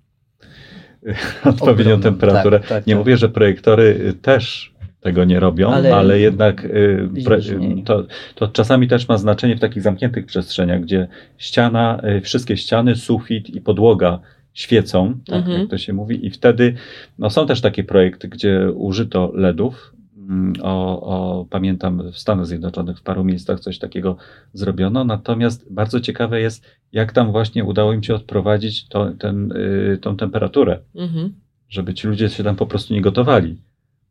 [1.44, 2.60] odpowiednią temperaturę.
[2.60, 2.98] tak, tak, Nie tak.
[2.98, 7.38] mówię, że projektory e, też tego nie robią, ale, Ale jednak e, pre,
[7.84, 12.96] to, to czasami też ma znaczenie w takich zamkniętych przestrzeniach, gdzie ściana, e, wszystkie ściany,
[12.96, 14.18] sufit i podłoga
[14.54, 15.60] świecą, tak Mhm.
[15.60, 16.74] jak to się mówi, i wtedy
[17.18, 19.92] no, są też takie projekty, gdzie użyto LEDów.
[20.28, 21.00] Mm, O,
[21.40, 24.16] o, pamiętam w Stanach Zjednoczonych w paru miejscach coś takiego
[24.52, 29.98] zrobiono, natomiast bardzo ciekawe jest, jak tam właśnie udało im się odprowadzić to, ten, y,
[30.02, 31.32] tą temperaturę, Mhm.
[31.68, 33.56] żeby ci ludzie się tam po prostu nie gotowali.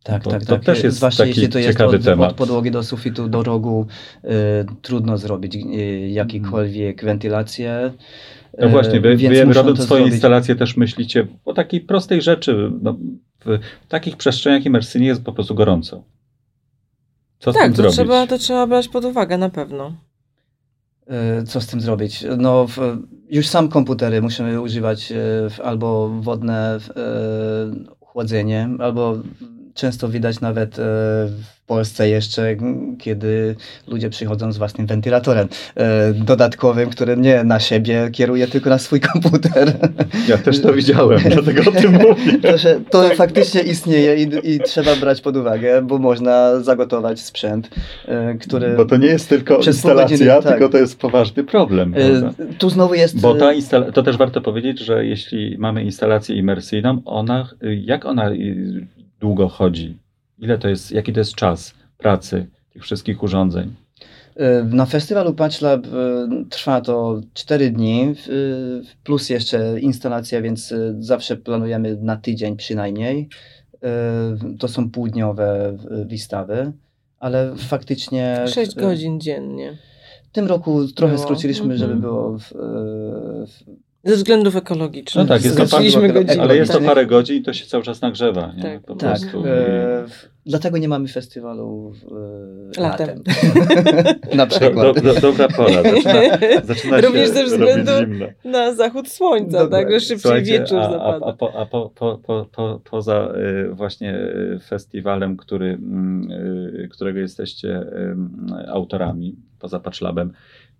[0.04, 0.64] Tak, Bo tak, to tak.
[0.66, 2.32] też jest Zwłaszcza taki jeśli to jest ciekawy od, temat.
[2.32, 3.88] od podłogi do sufitu, do rogu,
[4.24, 4.30] y,
[4.82, 5.60] trudno zrobić y,
[6.10, 7.92] jakikolwiek wentylację.
[8.60, 11.82] No właśnie, wy, Y, więc wy muszą robiąc swoje zrobić- instalacje też myślicie o takiej
[11.82, 12.72] prostej rzeczy.
[12.82, 12.98] No,
[13.46, 16.04] w takich przestrzeniach imersyjnie jest po prostu gorąco.
[17.40, 17.96] Co z Tak, tym to zrobić?
[17.96, 19.94] trzeba, to trzeba brać pod uwagę na pewno.
[21.42, 22.26] Y, Co z tym zrobić?
[22.38, 22.78] No, w,
[23.30, 25.14] już sam komputery musimy używać
[25.50, 29.18] w, albo wodne w, y, chłodzenie, albo
[29.74, 32.56] często widać nawet y, w Polsce jeszcze,
[33.00, 33.56] kiedy
[33.88, 39.00] ludzie przychodzą z własnym wentylatorem y, dodatkowym, który nie na siebie kieruje, tylko na swój
[39.00, 39.74] komputer.
[40.28, 42.32] Ja też to widziałem, dlatego o tym mówię.
[42.42, 47.70] To, to faktycznie istnieje i, i trzeba brać pod uwagę, bo można zagotować sprzęt,
[48.08, 48.76] y, który...
[48.78, 50.44] Bo to nie jest tylko instalacja, godziny, tak.
[50.44, 51.94] tylko to jest poważny problem.
[51.94, 52.34] prawda?
[52.58, 53.22] Tu znowu jest...
[53.22, 58.32] Bo ta instala- to też warto powiedzieć, że jeśli mamy instalację imersyjną, ona, jak ona
[59.22, 59.98] długo chodzi?
[60.40, 63.76] Ile to jest, jaki to jest czas pracy tych wszystkich urządzeń?
[64.40, 65.90] Y, Na festiwalu PatchLab y,
[66.50, 73.30] trwa to 4 dni, y, plus jeszcze instalacja, więc zawsze planujemy na tydzień przynajmniej.
[74.60, 76.72] To są półdniowe wystawy,
[77.20, 78.46] ale faktycznie...
[78.48, 79.78] 6 y, godzin dziennie.
[80.30, 81.24] W tym roku trochę Było.
[81.24, 82.02] skróciliśmy, żeby Mhm.
[82.02, 82.44] było w,
[83.48, 83.64] w,
[84.04, 85.28] Ze względów ekologicznych.
[85.28, 85.80] No tak, jest to
[86.14, 86.42] godzinę.
[86.42, 88.54] Ale jest to parę godzin i to się cały czas nagrzewa.
[88.58, 88.64] Nie?
[88.64, 88.82] Tak.
[88.82, 89.10] Po tak.
[89.10, 89.48] prostu.
[89.48, 90.06] E,
[90.46, 91.94] dlatego nie mamy festiwalu
[92.78, 93.24] e, Latem.
[93.28, 94.20] latem.
[94.38, 94.96] Na przykład.
[94.96, 95.84] do, do, dobra pora.
[95.84, 97.92] Zaczyna, zaczyna Również się ze względu.
[98.46, 101.26] Na zachód słońca, tak, że szybciej Słuchajcie, wieczór a, a, zapada.
[101.26, 103.34] a, po, a po, po, po, po, poza
[103.70, 107.86] y, właśnie y, festiwalem, który, mm, y, którego jesteście
[108.68, 110.34] autorami, poza Patchlabem,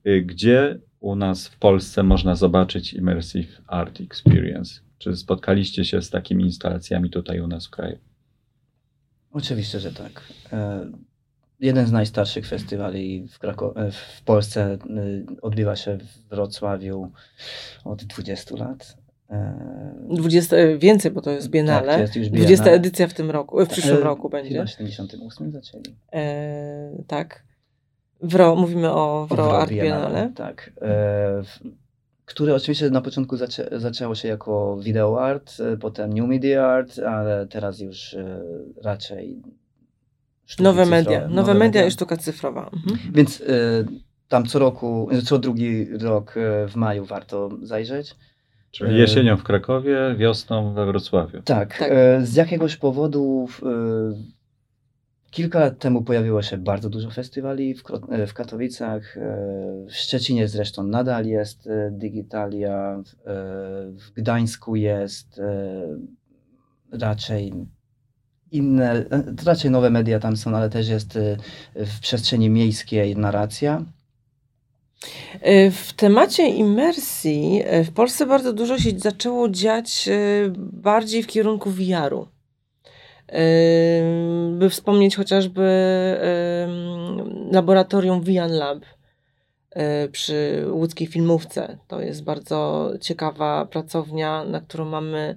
[0.08, 4.80] y, gdzie u nas w Polsce można zobaczyć Immersive Art Experience?
[4.98, 7.98] Czy spotkaliście się z takimi instalacjami tutaj u nas w kraju?
[9.32, 10.24] Oczywiście, że tak.
[10.54, 10.86] E,
[11.60, 14.78] Jeden z najstarszych festiwali w, Krako- e, w Polsce e,
[15.42, 17.12] odbywa się w Wrocławiu
[17.86, 18.98] od 20 lat.
[19.30, 19.60] E,
[20.10, 21.88] 20, e, więcej, bo to jest Biennale.
[21.92, 22.72] Tak, jest już 20 Biennale.
[22.78, 24.52] edycja w tym roku, w przyszłym E, roku będzie.
[24.52, 25.96] Chyba w 78 zaczęli.
[26.14, 27.44] E, tak.
[28.22, 30.32] Wro, mówimy o Wro Wro Art Biennale, Biennale.
[30.36, 30.72] Tak.
[30.82, 31.60] E, w-
[32.26, 37.00] które oczywiście na początku zaczę, zaczęło się jako video art, e, potem new media art,
[37.00, 38.42] ale teraz już e,
[38.84, 39.42] raczej
[40.60, 41.28] Nowe cyfrowe, media.
[41.28, 42.70] Nowe media i sztuka cyfrowa.
[42.74, 43.14] Mhm.
[43.14, 43.46] Więc e,
[44.28, 48.16] tam co roku, co drugi rok e, w maju warto zajrzeć.
[48.72, 51.42] Czyli E, jesienią w Krakowie, wiosną we Wrocławiu.
[51.42, 51.90] Tak, Tak.
[51.92, 53.66] E, z jakiegoś powodu e,
[55.32, 59.18] kilka lat temu pojawiło się bardzo dużo festiwali w, e, w Katowicach.
[59.18, 59.22] e,
[59.90, 63.04] W Szczecinie zresztą nadal jest e, Digitalia,
[63.98, 65.42] w- Gdańsku jest
[66.92, 67.54] raczej
[68.52, 69.06] inne,
[69.46, 71.20] raczej nowe media tam są, ale też jest
[71.76, 73.86] w przestrzeni miejskiej narracja.
[75.72, 80.10] W temacie imersji w Polsce bardzo dużo się zaczęło dziać
[80.58, 82.28] bardziej w kierunku VR-u.
[84.52, 85.62] By wspomnieć chociażby
[87.52, 88.86] laboratorium Vian Lab
[89.72, 91.78] e, przy łódzkiej filmówce.
[91.88, 95.36] To jest bardzo ciekawa pracownia, na którą mamy.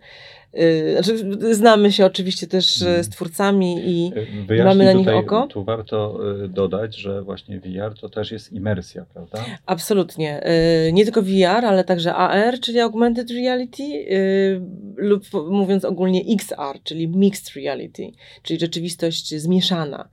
[0.55, 4.13] E, Znaczy, znamy się oczywiście też e, z twórcami i
[4.47, 5.47] Wyjaśnij Mamy na nich tutaj, oko?
[5.47, 9.45] Tu warto y, dodać, że właśnie VR to też jest imersja, prawda?
[9.67, 10.49] Absolutnie.
[10.89, 14.61] Y, Nie tylko VR, ale także AR, czyli Augmented Reality, y,
[14.97, 18.11] lub mówiąc ogólnie XR, czyli Mixed Reality,
[18.43, 20.09] czyli rzeczywistość zmieszana.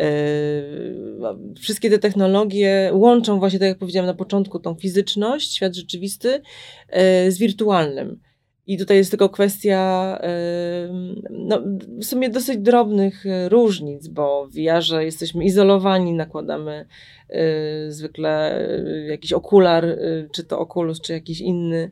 [0.00, 0.02] Y,
[1.60, 6.28] Wszystkie te technologie łączą właśnie, tak jak powiedziałam na początku, tą fizyczność, świat rzeczywisty
[7.26, 8.20] y, z wirtualnym.
[8.66, 10.18] I tutaj jest tylko kwestia
[11.30, 11.62] no,
[12.00, 16.86] w sumie dosyć drobnych y, różnic, bo w VR-ze jesteśmy izolowani, nakładamy
[17.30, 19.84] y, zwykle y, jakiś okular,
[20.32, 21.90] czy to Oculus, czy jakiś inny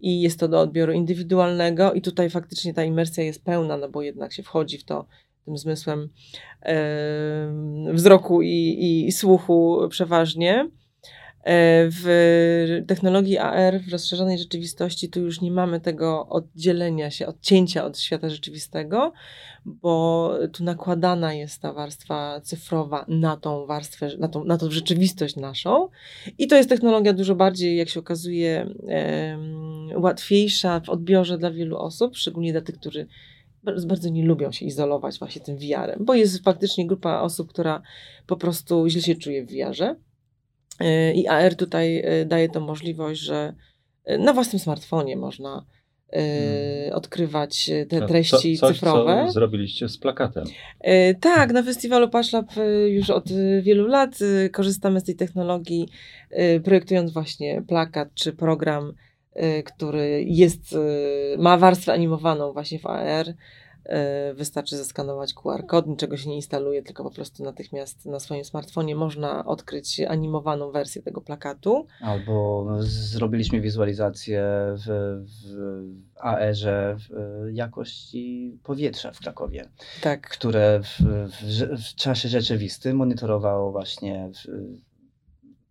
[0.00, 4.02] i jest to do odbioru indywidualnego i tutaj faktycznie ta imersja jest pełna, no bo
[4.02, 5.06] jednak się wchodzi w to
[5.44, 6.08] tym zmysłem
[7.92, 10.70] wzroku i, i słuchu przeważnie.
[11.44, 17.84] E, W technologii AR, w rozszerzonej rzeczywistości, tu już nie mamy tego oddzielenia się, odcięcia
[17.84, 19.12] od świata rzeczywistego,
[19.66, 25.36] bo tu nakładana jest ta warstwa cyfrowa na tą warstwę, na tą, na tą rzeczywistość
[25.36, 25.88] naszą.
[26.38, 31.76] I to jest technologia dużo bardziej, jak się okazuje, em, łatwiejsza w odbiorze dla wielu
[31.78, 33.06] osób, szczególnie dla tych, którzy
[33.86, 37.82] bardzo nie lubią się izolować właśnie tym VR-em, bo jest faktycznie grupa osób, która
[38.26, 39.96] po prostu źle się czuje w VR-ze.
[40.82, 43.54] Y, I AR tutaj y, daje tą możliwość, że
[44.10, 45.70] y, na własnym smartfonie można y,
[46.12, 46.94] Mm.
[46.94, 49.24] odkrywać te treści co, coś, cyfrowe.
[49.26, 50.44] Co zrobiliście z plakatem.
[51.20, 53.24] Tak, na festiwalu Pashlab y, już od
[53.62, 54.18] wielu lat
[54.52, 55.88] korzystamy z tej technologii,
[56.64, 58.92] projektując właśnie plakat czy program,
[59.64, 60.76] który jest,
[61.38, 63.34] ma warstwę animowaną właśnie w AR.
[63.90, 68.44] E, wystarczy zeskanować QR kod, niczego się nie instaluje, tylko po prostu natychmiast na swoim
[68.44, 71.86] smartfonie można odkryć animowaną wersję tego plakatu.
[72.00, 74.42] Albo zrobiliśmy wizualizację
[74.86, 74.86] w,
[75.44, 76.96] w AR-ze e,
[77.52, 79.68] jakości powietrza w Krakowie,
[80.02, 80.28] tak.
[80.28, 84.30] które w, w, w, czasie rzeczywistym monitorowało właśnie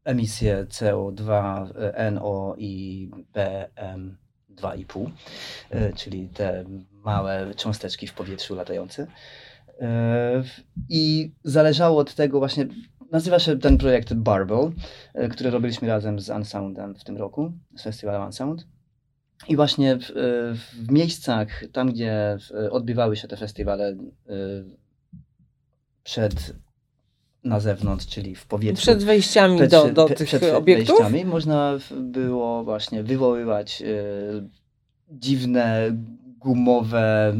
[0.04, 1.66] emisję CO2,
[2.12, 4.18] NO i PM
[4.62, 5.12] 2,5,
[5.70, 9.08] e, czyli te małe cząsteczki w powietrzu latające.
[9.82, 10.44] E,
[10.90, 12.68] I zależało od tego właśnie,
[13.12, 14.72] nazywa się ten projekt Barbel,
[15.14, 18.68] e, który robiliśmy razem z Unsoundem w tym roku, z festiwalem Unsound.
[19.48, 20.12] I właśnie w,
[20.74, 22.38] w miejscach, tam gdzie
[22.72, 23.96] odbywały się te festiwale
[26.04, 26.54] przed
[27.44, 28.82] na zewnątrz, czyli w powietrzu.
[28.82, 30.88] przed wejściami Przed- do, do przed- tych przed obiektów.
[31.00, 33.86] wejściami można było właśnie wywoływać e,
[35.12, 35.92] dziwne,
[36.40, 37.34] gumowe.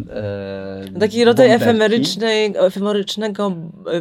[0.96, 3.52] E, Taki rodzaj efemerycznej, efemerycznego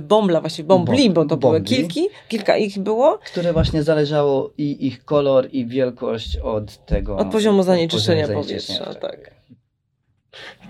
[0.03, 3.19] bombla, właśnie bombli, bo to były kilki, kilka ich było.
[3.19, 7.17] Które właśnie zależało i ich kolor, i wielkość od tego.
[7.17, 9.01] Od poziomu zanieczyszczenia powietrza, tak.
[9.01, 9.31] tak.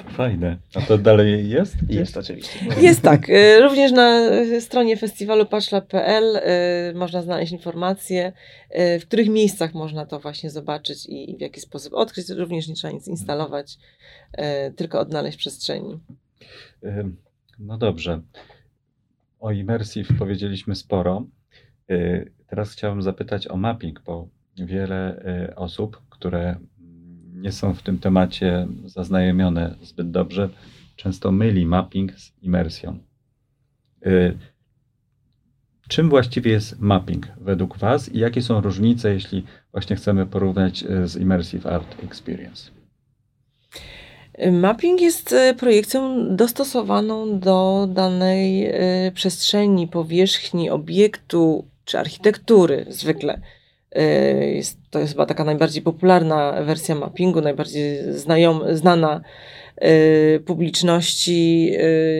[0.08, 0.56] Fajne.
[0.74, 1.76] A to dalej jest?
[1.88, 2.60] Jest oczywiście.
[2.80, 3.28] Jest tak.
[3.28, 8.32] Y, również na stronie festiwalu paczla.pl y, można znaleźć informacje,
[8.70, 12.28] y, w których miejscach można to właśnie zobaczyć i w jaki sposób odkryć.
[12.28, 13.78] Również nie trzeba nic instalować,
[14.76, 16.00] tylko odnaleźć przestrzeni.
[17.58, 18.20] No dobrze.
[19.40, 21.26] O Immersive powiedzieliśmy sporo.
[22.46, 25.22] Teraz chciałbym zapytać o mapping, bo wiele
[25.56, 26.56] osób, które
[27.40, 30.48] nie są w tym temacie zaznajomione zbyt dobrze,
[30.96, 32.98] często myli mapping z imersją.
[34.06, 34.38] Y,
[35.88, 41.08] czym właściwie jest mapping według Was i jakie są różnice, jeśli właśnie chcemy porównać y,
[41.08, 42.70] z Immersive Art Experience?
[44.52, 48.72] Mapping jest y, projekcją dostosowaną do danej
[49.14, 53.40] przestrzeni, powierzchni, obiektu czy architektury zwykle.
[53.96, 59.20] Y, jest, to jest chyba taka najbardziej popularna wersja mappingu, najbardziej znajom, znana
[59.84, 61.70] y, publiczności,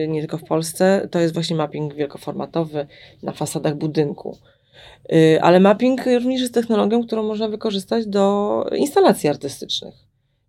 [0.03, 1.07] y, nie tylko w Polsce.
[1.11, 2.87] To jest właśnie mapping wielkoformatowy
[3.23, 4.37] na fasadach budynku.
[5.41, 9.93] Ale mapping również jest technologią, którą można wykorzystać do instalacji artystycznych.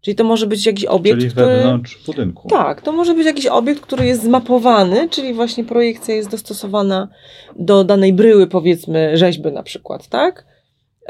[0.01, 1.47] Czyli to może być jakiś obiekt, czyli który...
[1.47, 2.49] wewnątrz budynku.
[2.49, 7.09] Tak, to może być jakiś obiekt, który jest zmapowany, czyli właśnie projekcja jest dostosowana
[7.57, 10.50] do danej bryły, powiedzmy rzeźby na przykład, tak?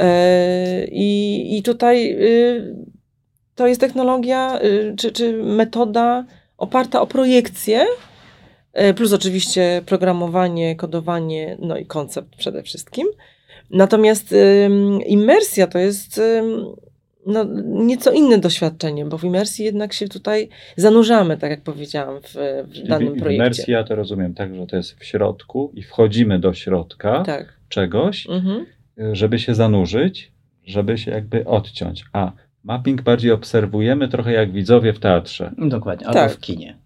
[0.00, 2.74] E, I, i tutaj y,
[3.54, 6.24] to jest technologia y, czy, czy metoda
[6.58, 7.86] oparta o projekcję,
[8.72, 13.06] e, plus oczywiście programowanie, kodowanie, no i koncept przede wszystkim.
[13.70, 14.34] Natomiast
[15.06, 16.20] imersja to jest
[17.26, 22.34] no, nieco inne doświadczenie, bo w imersji jednak się tutaj zanurzamy, tak jak powiedziałam, w,
[22.64, 23.34] w danym projekcie.
[23.34, 27.56] Imersja to rozumiem tak, że to jest w środku i wchodzimy do środka tak.
[27.68, 28.26] czegoś.
[28.28, 28.66] Mhm
[29.12, 30.32] żeby się zanurzyć,
[30.66, 32.04] żeby się jakby odciąć.
[32.12, 32.32] A
[32.64, 35.52] mapping bardziej obserwujemy trochę jak widzowie w teatrze.
[35.58, 36.32] Dokładnie, albo tak.
[36.32, 36.78] w kinie.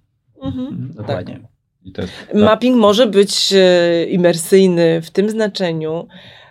[0.43, 0.67] Mhm.
[0.67, 0.93] mhm.
[0.95, 1.35] Dokładnie.
[1.35, 1.51] Tak.
[1.85, 6.07] Jest, Mapping może być e, imersyjny w tym znaczeniu,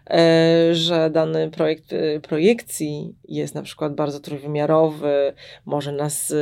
[0.10, 5.34] e, że dany projekt e, projekcji jest na przykład bardzo trójwymiarowy,
[5.66, 6.34] może nas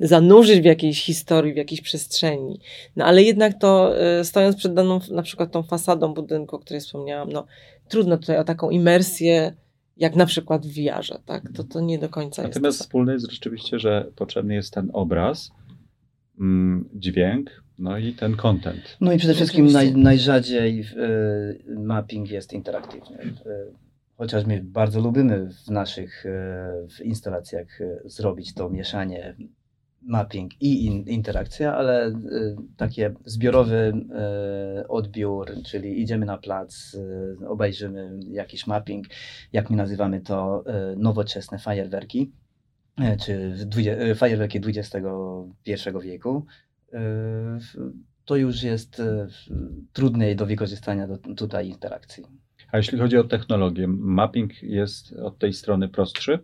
[0.00, 2.60] zanurzyć w jakiejś historii, w jakiejś przestrzeni.
[2.96, 7.28] No ale jednak to stojąc przed daną na przykład tą fasadą budynku, o której wspomniałam,
[7.32, 7.46] no
[7.88, 9.52] trudno tutaj o taką imersję,
[9.96, 11.52] jak na przykład w VR-ze, tak?
[11.52, 12.56] To, to nie do końca Natomiast jest.
[12.56, 15.50] Natomiast wspólne jest rzeczywiście, że potrzebny jest ten obraz,
[16.40, 18.96] mm, dźwięk, no i ten content.
[19.00, 23.18] No i przede wszystkim naj, najrzadziej y, mapping jest interaktywny.
[23.18, 23.72] Y,
[24.16, 26.30] chociaż my bardzo lubimy w naszych y,
[26.88, 27.66] w instalacjach
[28.04, 29.36] zrobić to mieszanie
[30.06, 33.92] mapping i in, interakcja, ale y, takie zbiorowy
[34.82, 39.06] y, odbiór, czyli idziemy na plac, y, obejrzymy jakiś mapping,
[39.52, 42.32] jak my nazywamy to y, nowoczesne fajerwerki,
[43.00, 44.96] y, czy dwudzie, y, fajerwerki XXI
[46.02, 46.46] wieku.
[48.24, 49.02] To już jest
[49.92, 52.24] trudniej do wykorzystania do tutaj interakcji.
[52.72, 56.38] A jeśli chodzi o technologię, mapping jest od tej strony prostszy?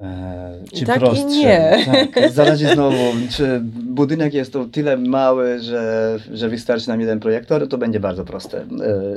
[0.00, 1.28] E, czy tak prostsze.
[1.28, 1.86] I nie.
[2.14, 2.96] Tak, zależy znowu,
[3.30, 8.24] czy budynek jest to tyle mały, że, że wystarczy nam jeden projektor, to będzie bardzo
[8.24, 8.64] prosta e,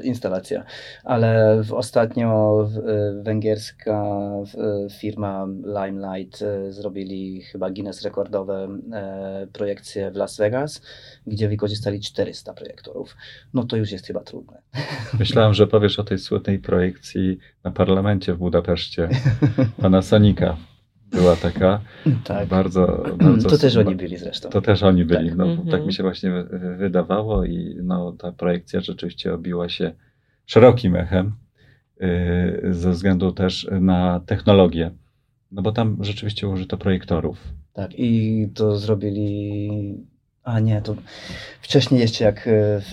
[0.03, 0.63] instalacja.
[1.03, 2.59] Ale w ostatnio
[3.19, 4.03] e, węgierska
[4.57, 10.81] e, firma Limelight e, zrobili chyba Guinness rekordowe e, projekcje w Las Vegas,
[11.27, 13.15] gdzie wykorzystali 400 projektorów.
[13.53, 14.61] No to już jest chyba trudne.
[15.19, 19.09] Myślałem, że powiesz o tej słynnej projekcji na parlamencie w Budapeszcie
[19.81, 20.57] pana Sonika
[21.13, 21.81] była taka.
[22.23, 22.47] Tak.
[22.47, 24.49] Bardzo, bardzo to też oni byli zresztą.
[24.49, 25.29] To też oni byli.
[25.29, 25.71] Tak, no, mm -hmm.
[25.71, 26.31] tak mi się właśnie
[26.77, 29.93] wydawało i no, ta projekcja rzeczywiście obiła się
[30.45, 31.33] szerokim echem
[31.99, 34.91] yy, ze względu też na technologię.
[35.51, 37.53] No bo tam rzeczywiście użyto projektorów.
[37.73, 39.69] Tak, i to zrobili.
[40.43, 40.95] A nie, to
[41.61, 42.49] wcześniej jeszcze jak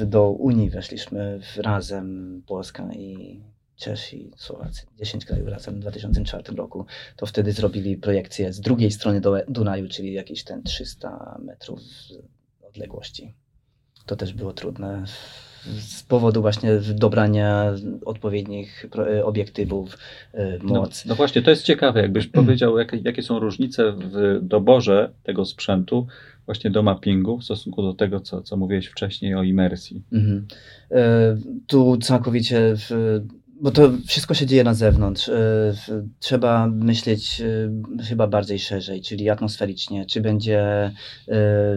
[0.07, 3.41] do Unii weszliśmy razem, Polska i
[3.81, 9.21] Czesi, Słowacy, 10 krajów razem w 2004 roku, to wtedy zrobili projekcję z drugiej strony
[9.21, 11.81] do Dunaju, czyli jakieś ten 300 metrów
[12.63, 13.35] odległości.
[14.07, 15.05] To też było trudne
[15.65, 17.73] z powodu właśnie dobrania
[18.05, 18.87] odpowiednich
[19.25, 19.99] obiektywów,
[20.33, 21.05] e, moc.
[21.05, 25.45] No, no, właśnie, to jest ciekawe, jakbyś powiedział, jakie, jakie są różnice w doborze tego
[25.45, 26.07] sprzętu
[26.47, 30.03] właśnie do mappingu w stosunku do tego, co, co mówiłeś wcześniej o imersji.
[30.13, 30.47] Mhm.
[30.91, 31.37] E,
[31.67, 33.21] tu całkowicie w,
[33.61, 35.29] bo to wszystko się dzieje na zewnątrz.
[35.29, 35.75] E,
[36.19, 40.93] trzeba myśleć e, chyba bardziej szerzej, czyli atmosfericznie, czy będzie e,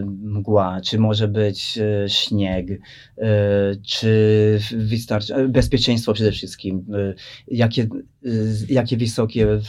[0.06, 2.66] mgła, czy może być śnieg,
[3.86, 6.86] czy wystarczy, bezpieczeństwo przede wszystkim,
[7.48, 7.86] jakie,
[8.68, 9.60] jakie wysokie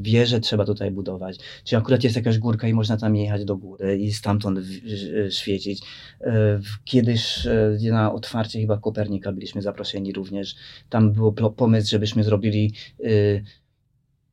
[0.00, 3.98] wieże trzeba tutaj budować, czy akurat jest jakaś górka i można tam jechać do góry
[3.98, 4.60] i stamtąd
[5.30, 5.82] świecić.
[6.84, 7.48] Kiedyś
[7.82, 10.56] na otwarcie chyba Kopernika byliśmy zaproszeni również,
[10.88, 12.72] tam było pomysł, żebyśmy zrobili
[13.04, 13.44] y,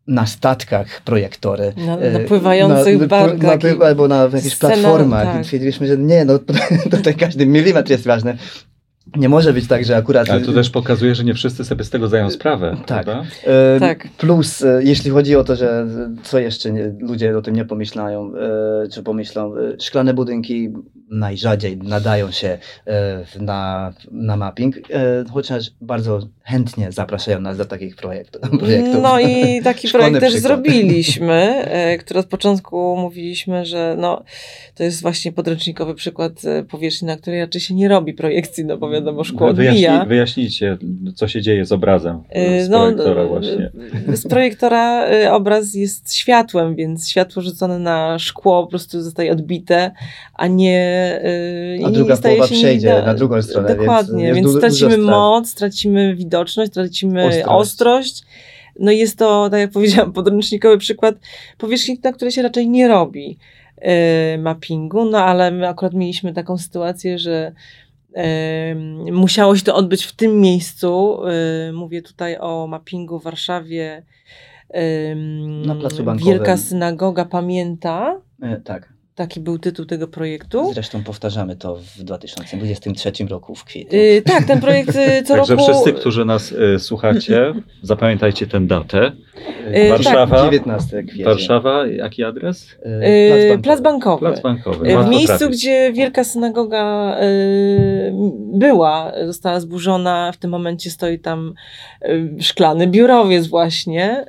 [0.08, 1.74] na statkach projektory.
[1.78, 3.64] Na, na pływających na, barkach.
[3.80, 5.26] Na, albo na jakichś platformach.
[5.26, 5.42] Tak.
[5.42, 6.40] I stwierdziliśmy, że nie, no
[6.92, 8.38] tutaj każdy milimetr jest ważny.
[9.16, 10.30] Nie może być tak, że akurat.
[10.30, 12.78] Ale to też pokazuje, że nie wszyscy sobie z tego zdają sprawę.
[12.86, 13.08] Tak.
[13.44, 14.08] E, tak.
[14.18, 15.88] Plus, e, jeśli chodzi o to, że
[16.24, 20.74] co jeszcze nie, ludzie o tym nie pomyślają, e, czy pomyślą, e, szklane budynki
[21.14, 22.58] najrzadziej nadają się
[22.88, 28.42] e, na, na mapping, e, chociaż bardzo chętnie zapraszają nas do takich projektów.
[28.60, 29.02] projektów.
[29.02, 30.54] No i taki projekt też przykład.
[30.54, 31.66] zrobiliśmy,
[32.02, 34.24] który od początku mówiliśmy, że no,
[34.76, 38.90] to jest właśnie podręcznikowy przykład powierzchni, na której raczej się nie robi projekcji, no bo
[38.90, 39.72] wiadomo, szkło odbija.
[39.72, 40.78] Wyjaśnij, wyjaśnijcie,
[41.16, 42.24] co się dzieje z obrazem
[42.62, 43.72] z no, projektora właśnie.
[44.14, 49.92] Z projektora obraz jest światłem, więc światło rzucone na szkło po prostu zostaje odbite,
[50.34, 51.03] a nie
[51.86, 53.76] a druga połowa przejdzie na drugą stronę.
[53.76, 57.48] Dokładnie, więc, więc du stracimy moc, stracimy widoczność, tracimy ostrość.
[57.48, 58.24] ostrość.
[58.80, 61.16] No i jest to, tak jak powiedziałam, podręcznikowy przykład
[61.58, 63.38] powierzchni, na której się raczej nie robi
[63.82, 63.88] yy,
[64.38, 67.52] mappingu, no ale my akurat mieliśmy taką sytuację, że
[68.16, 71.20] yy, musiało się to odbyć w tym miejscu.
[71.74, 74.04] Mówię tutaj o mappingu w Warszawie.
[75.66, 76.34] Na Placu Bankowym.
[76.34, 78.22] Wielka Synagoga Pamięta.
[78.42, 78.93] E, tak.
[79.16, 80.74] Taki był tytuł tego projektu.
[80.74, 84.00] Zresztą powtarzamy to w 2023 roku w kwietniu.
[84.00, 85.66] Yy, tak, ten projekt y, co Także roku...
[85.66, 89.12] wszyscy, którzy nas y, słuchacie, zapamiętajcie tę datę.
[89.74, 90.46] Yy, Warszawa, tak.
[90.46, 91.26] 19 kwietnia.
[91.26, 92.68] Warszawa, jaki adres?
[93.52, 94.20] Yy, Plac Bankowy.
[94.20, 94.88] Plac Bankowy.
[94.88, 95.58] Yy, w miejscu, trafić.
[95.58, 97.18] gdzie wielka synagoga
[98.54, 101.54] była, została zburzona, w tym momencie stoi tam
[102.40, 104.26] szklany biurowiec właśnie.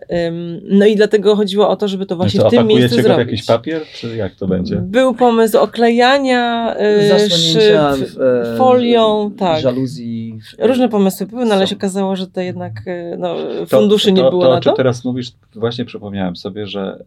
[0.63, 3.09] No i dlatego chodziło o to, żeby to właśnie no to w tym miejscu zrobić.
[3.09, 4.74] go w jakiś papier, czy jak to będzie?
[4.81, 6.75] Był pomysł oklejania
[7.21, 9.63] yy, szyb, e, folią, tak.
[9.63, 10.39] żaluzji.
[10.59, 14.23] Różne pomysły były, no ale się okazało, że to jednak y, no, funduszy to, to,
[14.23, 14.71] nie było to, na to.
[14.71, 17.05] To, teraz mówisz, właśnie przypomniałem sobie, że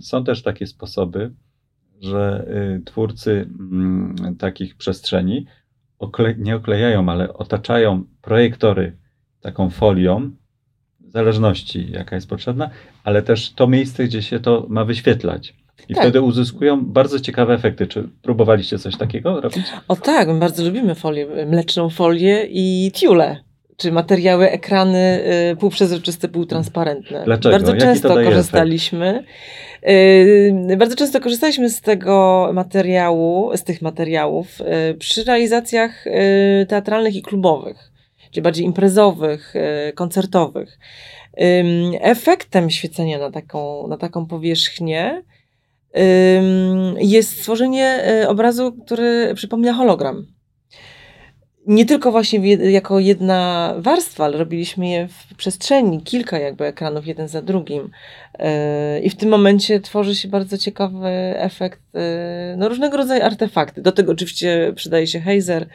[0.00, 1.30] y, są też takie sposoby,
[2.00, 2.46] że
[2.78, 3.48] y, twórcy
[4.32, 5.46] y, takich przestrzeni
[5.98, 8.96] okle nie oklejają, ale otaczają projektory
[9.40, 10.30] taką folią,
[11.00, 12.70] w zależności jaka jest potrzebna,
[13.04, 15.54] ale też to miejsce, gdzie się to ma wyświetlać.
[15.88, 16.04] I tak.
[16.04, 17.86] wtedy uzyskują bardzo ciekawe efekty.
[17.86, 19.66] Czy próbowaliście coś takiego robić?
[19.88, 23.36] O tak, my bardzo lubimy folię, mleczną folię i tiule.
[23.76, 27.24] Czy materiały, ekrany y, półprzezroczyste, półtransparentne.
[27.24, 27.52] Dlaczego?
[27.52, 29.24] Bardzo Jaki często korzystaliśmy.
[29.88, 36.04] Y, bardzo często korzystaliśmy z tego materiału, z tych materiałów y, przy realizacjach
[36.68, 37.92] teatralnych i klubowych,
[38.30, 39.54] czyli bardziej imprezowych,
[39.94, 40.78] koncertowych.
[42.00, 45.22] Efektem świecenia na taką, na taką powierzchnię
[46.98, 50.26] jest stworzenie y, obrazu, który przypomina hologram.
[51.66, 57.28] Nie tylko właśnie jako jedna warstwa, ale robiliśmy je w przestrzeni, kilka jakby ekranów, jeden
[57.28, 57.82] za drugim.
[57.84, 63.82] Y, I w tym momencie tworzy się bardzo ciekawy efekt, y, no różnego rodzaju artefakty.
[63.82, 65.68] Do tego oczywiście przydaje się hazer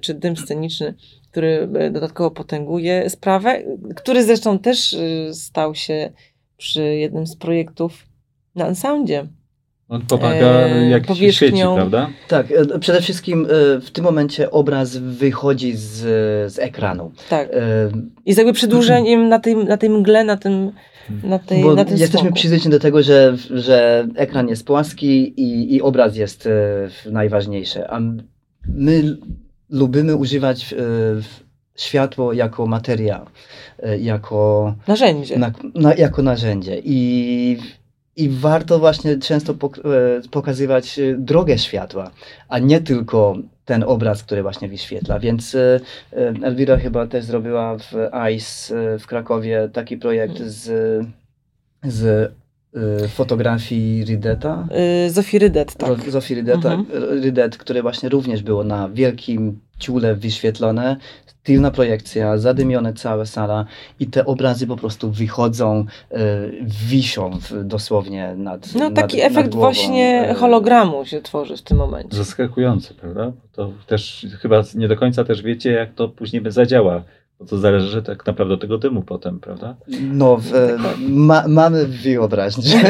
[0.00, 0.94] czy dym sceniczny,
[1.30, 3.62] który dodatkowo potęguje sprawę,
[3.96, 4.96] który zresztą też
[5.32, 6.12] stał się
[6.56, 8.13] przy jednym z projektów
[8.54, 9.26] na Unsoundzie.
[9.88, 11.48] On pomaga, e, jak powierzchnią.
[11.48, 12.10] się świeci, prawda?
[12.28, 15.92] Tak, e, przede wszystkim e, w tym momencie obraz wychodzi z,
[16.52, 17.12] z ekranu.
[17.30, 17.48] Tak.
[18.26, 20.72] Jest jakby przedłużeniem na tej, na tej mgle, na tym,
[21.24, 22.34] na tej, Bo na tym jesteśmy smoku.
[22.34, 26.48] przyzwyczajeni do tego, że, że ekran jest płaski i, i obraz jest
[27.10, 27.88] najważniejszy.
[27.88, 28.00] A
[28.68, 29.16] my
[29.70, 30.74] lubimy używać
[31.76, 33.26] światło jako materiał,
[34.00, 35.38] jako narzędzie.
[35.38, 36.80] Na, na, jako narzędzie.
[36.84, 37.58] I
[38.16, 39.56] i warto właśnie często e,
[40.30, 42.10] pokazywać e, drogę światła,
[42.48, 45.18] a nie tylko ten obraz, który właśnie wyświetla.
[45.18, 45.80] Więc e,
[46.42, 51.06] Elwira chyba też zrobiła w ICE w Krakowie taki projekt z,
[51.82, 52.32] z
[53.08, 54.68] fotografii Rydeta.
[55.08, 56.10] Zofii Rydet, tak.
[56.10, 56.86] Zofii Rydeta, mhm.
[57.22, 60.96] Rydet, które właśnie również było na wielkim ciule wyświetlone
[61.44, 63.64] tylna projekcja, zadymione cała sala
[64.00, 66.18] i te obrazy po prostu wychodzą, e,
[66.62, 67.30] wiszą
[67.64, 72.16] dosłownie nad No taki nad, efekt nad właśnie e, hologramu się tworzy w tym momencie.
[72.16, 73.32] Zaskakujący, prawda?
[73.52, 77.02] To też chyba nie do końca też wiecie, jak to później zadziała
[77.38, 79.76] bo to zależy tak naprawdę od tego dymu potem, prawda?
[80.00, 80.52] No, w,
[81.08, 82.64] ma, mamy wyobraźnię.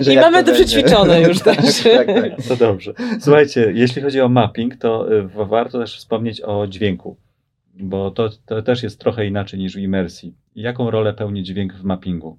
[0.00, 1.82] Że, I mamy to, to przećwiczone już tak, też.
[1.82, 2.92] tak, tak, to dobrze.
[3.20, 7.16] Słuchajcie, jeśli chodzi o mapping, to y, warto też wspomnieć o dźwięku,
[7.74, 10.34] bo to, to też jest trochę inaczej niż w imersji.
[10.54, 12.38] Jaką rolę pełni dźwięk w mappingu?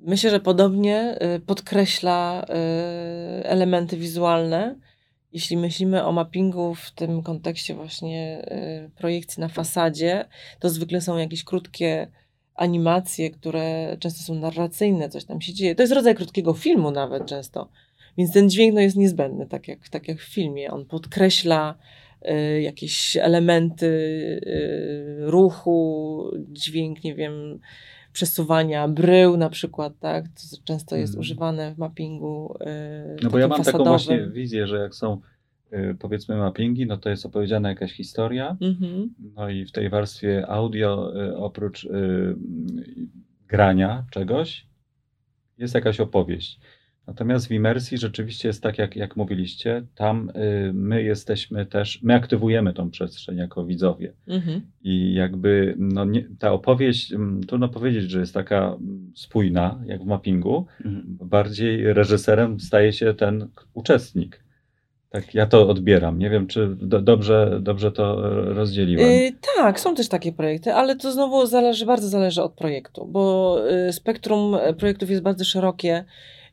[0.00, 4.76] Myślę, że podobnie y, podkreśla y, elementy wizualne.
[5.32, 8.44] Jeśli myślimy o mappingu w tym kontekście właśnie
[8.86, 10.24] y, projekcji na fasadzie,
[10.60, 12.08] to zwykle są jakieś krótkie
[12.54, 15.74] animacje, które często są narracyjne, coś tam się dzieje.
[15.74, 17.68] To jest rodzaj krótkiego filmu nawet często.
[18.18, 20.70] Więc ten dźwięk no, jest niezbędny, tak jak, tak jak w filmie.
[20.70, 21.74] On podkreśla
[22.30, 27.60] y, jakieś elementy y, ruchu, dźwięk, nie wiem,
[28.12, 30.24] przesuwania brył na przykład, tak?
[30.28, 31.20] To często jest hmm.
[31.20, 32.58] używane w mappingu.
[32.60, 33.84] Yy, no bo ja mam fasadowym.
[33.84, 35.20] taką właśnie wizję, że jak są
[35.70, 39.08] yy, powiedzmy mappingi, no to jest opowiedziana jakaś historia, mm-hmm.
[39.36, 42.36] no i w tej warstwie audio yy, oprócz y,
[43.48, 44.66] grania czegoś
[45.58, 46.60] jest jakaś opowieść.
[47.08, 52.14] Natomiast w imersji rzeczywiście jest tak, jak, jak mówiliście, tam y, my jesteśmy też, my
[52.14, 54.12] aktywujemy tą przestrzeń jako widzowie.
[54.26, 54.60] Mhm.
[54.82, 58.76] I jakby no, nie, ta opowieść, m, trudno powiedzieć, że jest taka
[59.14, 60.66] spójna, jak w mappingu.
[60.84, 61.04] Mhm.
[61.08, 64.44] Bardziej reżyserem staje się ten uczestnik.
[65.10, 66.18] Tak, ja to odbieram.
[66.18, 68.16] Nie wiem, czy do, dobrze, dobrze to
[68.54, 69.10] rozdzieliłem.
[69.10, 73.56] Yy, tak, są też takie projekty, ale to znowu zależy, bardzo zależy od projektu, bo
[73.88, 76.04] y, spektrum projektów jest bardzo szerokie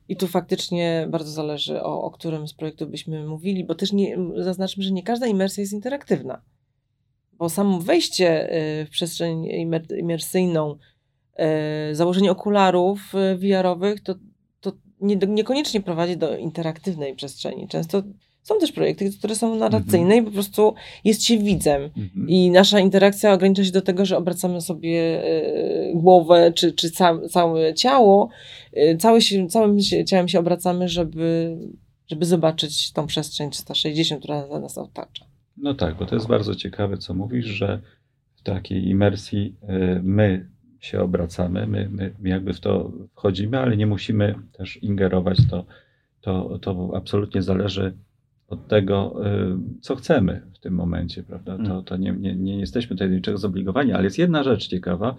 [0.08, 4.18] i tu faktycznie bardzo zależy, o, o którym z projektów byśmy mówili, bo też nie,
[4.38, 6.42] zaznaczmy, że nie każda imersja jest interaktywna.
[7.34, 9.48] Bo samo wejście y, w przestrzeń
[9.98, 10.76] imersyjną,
[11.92, 14.16] y, założenie okularów y, VR-owych, to,
[14.62, 17.68] to nie, niekoniecznie prowadzi do interaktywnej przestrzeni.
[17.68, 18.04] Często
[18.46, 20.22] są też projekty, które są narracyjne mm -hmm.
[20.22, 20.74] i po prostu
[21.04, 21.82] jest się widzem.
[21.82, 22.26] Mm -hmm.
[22.28, 27.28] I nasza interakcja ogranicza się do tego, że obracamy sobie y, głowę czy, czy ca
[27.30, 28.30] całe ciało.
[28.78, 31.58] Y, całe się, całym się, ciałem się obracamy, żeby,
[32.08, 35.26] żeby zobaczyć tą przestrzeń 360, która nas otacza.
[35.58, 37.82] No tak, bo to jest bardzo ciekawe, co mówisz, że
[38.36, 43.78] w takiej imersji y, my się obracamy, my, my, my jakby w to wchodzimy, ale
[43.78, 45.38] nie musimy też ingerować.
[45.50, 45.66] To,
[46.22, 47.94] to, to absolutnie zależy
[48.48, 51.58] od tego, y, co chcemy w tym momencie, prawda?
[51.58, 51.84] To, mm.
[51.84, 55.16] to nie, nie, nie jesteśmy tutaj do niczego zobligowani, ale jest jedna rzecz ciekawa,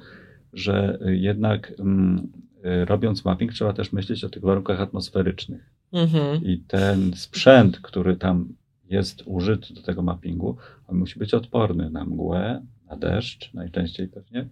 [0.53, 2.33] że jednak mm,
[2.65, 5.71] y, robiąc mapping trzeba też myśleć o tych warunkach atmosferycznych.
[5.93, 6.47] Mm-hmm.
[6.47, 8.49] I ten sprzęt, który tam
[8.91, 10.57] jest użyty do tego mappingu,
[10.87, 14.49] on musi być odporny na mgłę, na deszcz, najczęściej pewnie,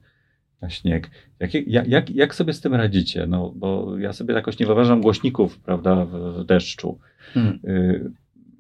[0.61, 1.11] na śnieg.
[1.41, 1.55] Jak,
[1.89, 3.27] jak, jak sobie z tym radzicie?
[3.27, 6.99] No, bo ja sobie jakoś nie wyobrażam głośników, prawda, w deszczu.
[7.19, 7.59] Hmm.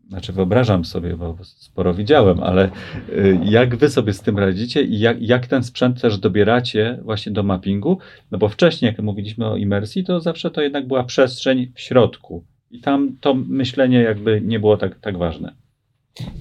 [0.09, 2.71] Znaczy wyobrażam sobie, bo sporo widziałem, ale
[3.09, 7.33] y, jak wy sobie z tym radzicie i jak, jak ten sprzęt też dobieracie właśnie
[7.33, 7.99] do mappingu?
[8.31, 12.45] No bo wcześniej, jak mówiliśmy o imersji, to zawsze to jednak była przestrzeń w środku
[12.71, 15.55] i tam to myślenie jakby nie było tak, tak ważne.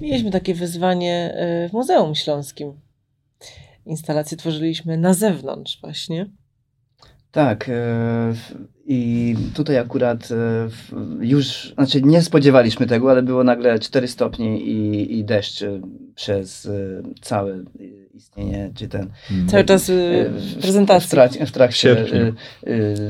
[0.02, 1.36] Mieliśmy takie wyzwanie
[1.66, 2.74] y, w Muzeum Śląskim.
[3.86, 6.30] Instalację tworzyliśmy na zewnątrz właśnie.
[7.34, 7.70] Tak.
[7.70, 8.34] E,
[8.86, 10.70] I tutaj akurat e,
[11.20, 15.82] już, znaczy nie spodziewaliśmy tego, ale było nagle 4 stopnie i, i deszcz e,
[16.16, 16.70] przez
[17.22, 17.60] całe
[18.14, 19.10] istnienie, czy ten...
[19.28, 19.48] Hmm.
[19.48, 19.92] Cały czas
[20.62, 21.08] prezentacji.
[21.08, 22.06] W, trakcie, w trakcie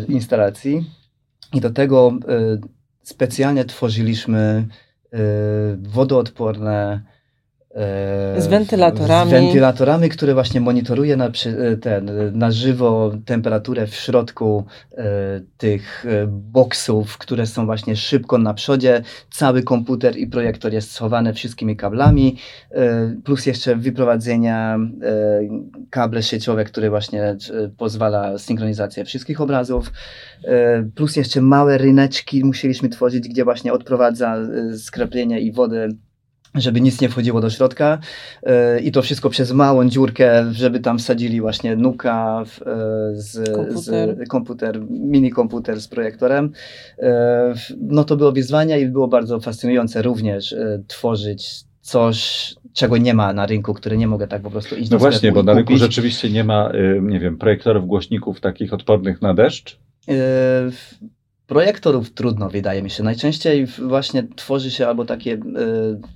[0.09, 0.85] instalacji.
[1.53, 2.11] I do tego
[3.01, 4.67] specjalnie tworzyliśmy
[5.77, 7.01] wodoodporne
[8.37, 9.31] z wentylatorami.
[9.31, 11.31] Z wentylatorami, które właśnie monitoruje na,
[11.81, 15.03] ten, na żywo temperaturę w środku e,
[15.57, 19.01] tych e, boksów, które są właśnie szybko na przodzie.
[19.31, 22.37] Cały komputer i projektor jest schowany wszystkimi kablami,
[22.71, 25.41] e, plus jeszcze wyprowadzenia e,
[25.89, 27.37] kable sieciowe, które właśnie e,
[27.77, 29.91] pozwala synchronizację wszystkich obrazów,
[30.95, 34.37] plus jeszcze małe ryneczki musieliśmy tworzyć, gdzie właśnie odprowadza
[34.77, 35.89] skreplenie i wodę
[36.55, 37.99] żeby nic nie wchodziło do środka
[38.43, 38.51] yy,
[38.81, 44.25] i to wszystko przez małą dziurkę, żeby tam wsadzili właśnie nuka w, yy, z, komputer.
[44.25, 46.51] z komputer, mini komputer z projektorem.
[46.97, 47.05] Yy,
[47.79, 50.55] no to było wyzwanie i było bardzo fascynujące również
[50.87, 54.97] tworzyć coś, czego nie ma na rynku, które nie mogę tak po prostu iść No
[54.97, 59.79] właśnie, bo na rynku rzeczywiście nie ma, nie wiem, projektorów głośników takich odpornych na deszcz?
[61.53, 63.03] Projektorów trudno, wydaje mi się.
[63.03, 65.39] Najczęściej właśnie tworzy się albo takie, y,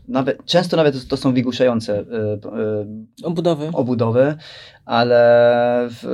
[0.07, 3.69] nawet, często nawet to są wygłuszające y, y, obudowy.
[3.73, 4.35] obudowy,
[4.85, 6.07] ale w,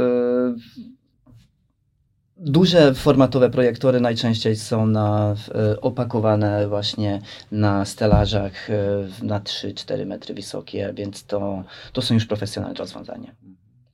[2.38, 7.22] Duże formatowe projektory najczęściej są na, e, opakowane właśnie
[7.52, 8.76] na stelażach e,
[9.22, 11.64] na 3-4 metry wysokie, więc to,
[11.94, 13.32] to są już profesjonalne rozwiązania.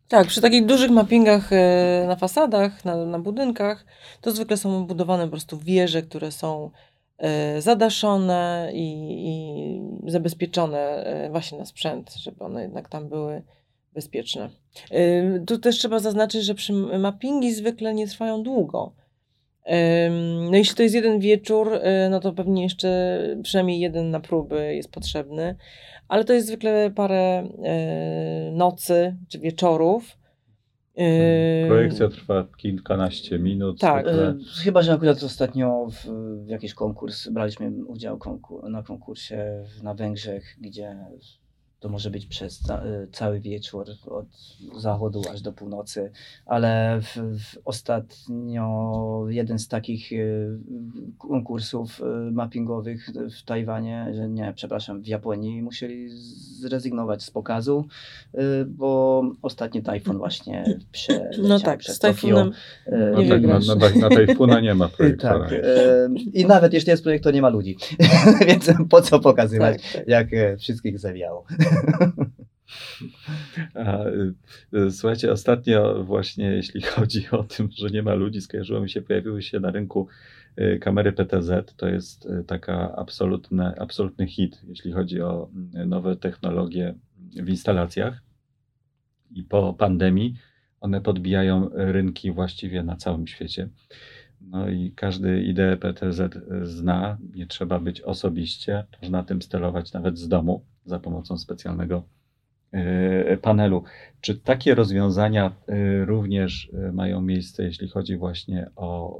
[0.10, 3.86] Tak, przy takich dużych mappingach e, na fasadach, na, na budynkach,
[4.22, 6.72] to zwykle są budowane po prostu wieże, które są
[7.18, 8.88] e, zadaszone i,
[9.28, 13.43] i zabezpieczone e, właśnie na sprzęt, żeby one jednak tam były
[13.93, 14.49] bezpieczne.
[15.47, 18.91] Tu też trzeba zaznaczyć, że przy mappingi zwykle nie trwają długo.
[20.51, 24.76] No jeśli to jest jeden wieczór, y, no to pewnie jeszcze przynajmniej jeden na próby
[24.76, 25.55] jest potrzebny,
[26.07, 30.18] ale to jest zwykle parę y, nocy czy wieczorów.
[30.99, 33.80] Ym, Projekcja trwa kilkanaście minut.
[33.80, 34.05] Tak.
[34.05, 34.28] zwykle.
[34.30, 36.05] E, Chyba, że akurat ostatnio w,
[36.45, 40.97] w jakiś konkurs, braliśmy udział konkur, na konkursie na Węgrzech, gdzie
[41.80, 44.26] to może być przez ca, e, cały wieczór, od
[44.78, 46.12] zachodu aż do północy,
[46.46, 50.16] ale w, w ostatnio jeden z takich e,
[51.18, 53.10] konkursów e, mappingowych
[53.40, 56.10] w Tajwanie, że nie, przepraszam, w Japonii musieli
[56.60, 57.86] zrezygnować z pokazu,
[58.68, 62.00] bo ostatni tajfun właśnie przeleciał No tak, przez.
[62.00, 62.46] Tokio.
[62.92, 65.40] No nie tak, na, na, na Tajfuna nie ma projektora.
[65.50, 65.62] tak.
[66.34, 67.78] I nawet jeśli jest projektor, nie ma ludzi.
[68.48, 70.08] Więc po co pokazywać, Tak, tak.
[70.08, 71.46] jak e, wszystkich zawiało.
[73.76, 78.90] Y, y, Słuchajcie, ostatnio właśnie jeśli chodzi o tym, że nie ma ludzi, skojarzyło mi
[78.90, 80.08] się, pojawiły się na rynku
[80.60, 81.74] y, kamery PTZ.
[81.78, 85.50] To jest taka absolutne, absolutny hit, jeśli chodzi o
[85.86, 86.96] nowe technologie
[87.44, 88.22] w instalacjach.
[89.32, 90.36] I po pandemii
[90.82, 93.70] one podbijają rynki właściwie na całym świecie.
[94.42, 96.22] No i każdy ideę PTZ
[96.62, 102.04] zna, nie trzeba być osobiście, można tym sterować nawet z domu za pomocą specjalnego
[102.72, 103.84] e, panelu.
[104.22, 109.18] Czy takie rozwiązania e, również e, mają miejsce, jeśli chodzi właśnie o,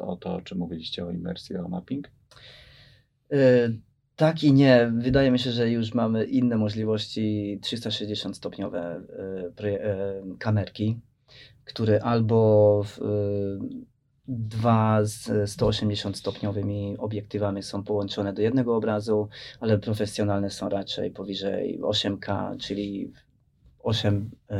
[0.00, 2.10] o to, o czym mówiliście, o imersji, o mapping?
[4.16, 4.92] Tak i nie.
[4.98, 9.00] Wydaje mi się, że już mamy inne możliwości 360-stopniowe e,
[9.56, 11.00] proje- e, kamerki,
[11.64, 12.98] które albo w,
[14.28, 19.28] dwa z 180-stopniowymi obiektywami są połączone do jednego obrazu,
[19.60, 23.12] ale profesjonalne są raczej powyżej 8K, czyli
[23.82, 24.56] 8 e,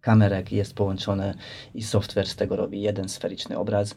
[0.00, 1.34] kamerek jest połączone
[1.74, 3.94] i software z tego robi jeden sferyczny obraz.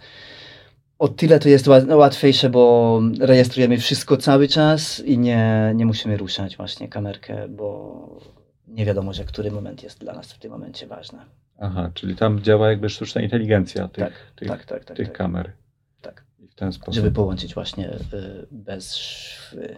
[0.99, 6.17] O tyle to jest ła- łatwiejsze, bo rejestrujemy wszystko cały czas i nie, nie musimy
[6.17, 8.19] ruszać właśnie kamerkę, bo
[8.67, 11.19] nie wiadomo, że który moment jest dla nas w tym momencie ważny.
[11.59, 14.97] Aha, czyli tam działa jakby sztuczna inteligencja tych, Tak, tych, tak, tak, tak.
[14.97, 15.51] tych tak, kamer.
[16.01, 16.25] tak.
[16.39, 16.93] I w ten sposób.
[16.93, 17.99] Żeby połączyć właśnie y,
[18.51, 19.77] bez szwy.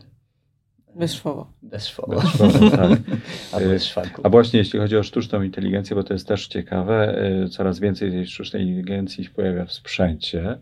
[0.95, 1.51] Bezszwowo.
[1.61, 2.15] Bez szwogu.
[2.15, 2.99] Bez szwogu, tak.
[3.53, 4.21] Albo Y, bez szwanku.
[4.25, 8.11] A właśnie jeśli chodzi o sztuczną inteligencję, bo to jest też ciekawe, y, coraz więcej
[8.11, 10.59] tej sztucznej inteligencji się pojawia w sprzęcie,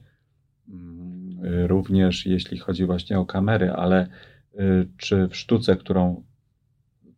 [0.69, 4.07] Mm, y, również jeśli chodzi właśnie o kamery, ale
[4.97, 6.23] czy w sztuce, którą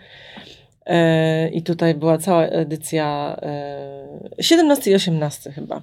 [0.85, 5.81] E, I tutaj była cała edycja e, 17 i 18 chyba,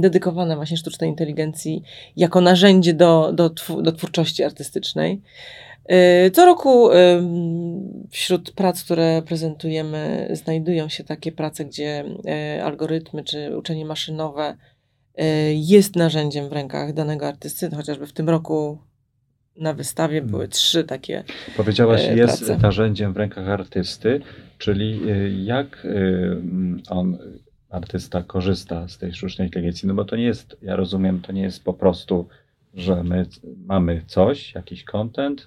[0.00, 1.82] dedykowana właśnie sztucznej inteligencji
[2.16, 3.50] jako narzędzie do, do,
[3.82, 5.22] do twórczości artystycznej.
[6.26, 6.88] Y, Co roku
[8.10, 12.04] wśród prac, które prezentujemy, znajdują się takie prace, gdzie
[12.64, 14.56] algorytmy czy uczenie maszynowe
[15.54, 17.68] jest narzędziem w rękach danego artysty.
[17.68, 18.78] No, Chociażby w tym roku
[19.56, 21.24] na wystawie były trzy takie.
[21.56, 22.62] Powiedziałaś, e, jest pracę.
[22.62, 24.20] narzędziem w rękach artysty,
[24.58, 27.18] czyli y, jak mm, on,
[27.70, 29.88] artysta, korzysta z tej sztucznej inteligencji?
[29.88, 32.28] No bo to nie jest, ja rozumiem, to nie jest po prostu,
[32.74, 33.26] że my
[33.66, 35.46] mamy coś, jakiś content,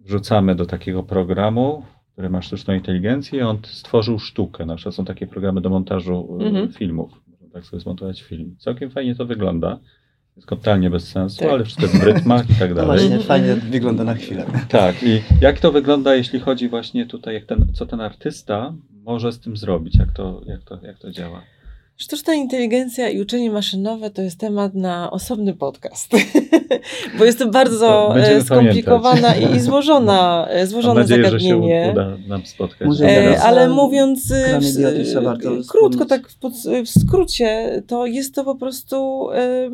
[0.00, 1.82] wrzucamy do takiego programu,
[2.12, 4.66] który ma sztuczną inteligencję i on stworzył sztukę.
[4.66, 6.72] Na przykład są takie programy do montażu Mhm.
[6.72, 7.10] filmów.
[7.30, 8.56] Można tak sobie zmontować film.
[8.58, 9.78] Całkiem fajnie to wygląda.
[10.36, 11.48] Jest totalnie bez sensu, Tak.
[11.50, 12.86] ale wszystko jest w rytmach i tak No dalej.
[12.90, 13.22] właśnie, Mhm.
[13.22, 14.44] fajnie wygląda na chwilę.
[14.68, 18.74] Tak, i jak to wygląda, jeśli chodzi właśnie tutaj, jak ten, co ten artysta
[19.04, 21.42] może z tym zrobić, jak to, jak to, jak to działa?
[21.96, 26.12] Sztuczna inteligencja i uczenie maszynowe to jest temat na osobny podcast,
[27.18, 31.40] bo jest to bardzo będziemy e, skomplikowana i, i złożona, e, Mam złożone nadzieję, że
[31.40, 31.88] się zagadnienie.
[31.92, 32.88] uda nam spotkać.
[33.02, 36.36] E, ale mówiąc e, w, e, krótko, tak w,
[36.86, 39.70] w skrócie, to jest to po prostu e,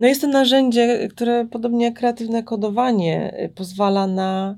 [0.00, 4.56] No jest to narzędzie, które podobnie jak kreatywne kodowanie y, pozwala na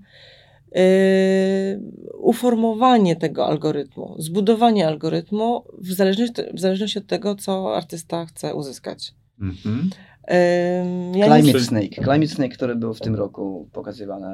[0.76, 1.80] y,
[2.18, 9.14] uformowanie tego algorytmu, zbudowanie algorytmu w zależności, w zależności od tego, co artysta chce uzyskać.
[9.40, 9.90] Mhm.
[10.30, 11.94] Ym, ja Climate nie- Snake.
[11.94, 14.26] Climate Snake, który był w tym roku pokazywany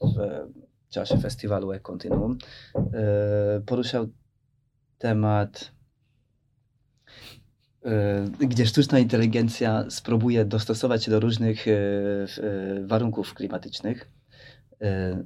[0.00, 2.38] w czasie festiwalu E Continuum,
[2.76, 2.80] e,
[3.66, 4.06] poruszał
[4.98, 5.72] temat,
[8.38, 14.10] gdzie sztuczna inteligencja spróbuje dostosować się do różnych e, e, warunków klimatycznych.
[14.82, 15.24] E,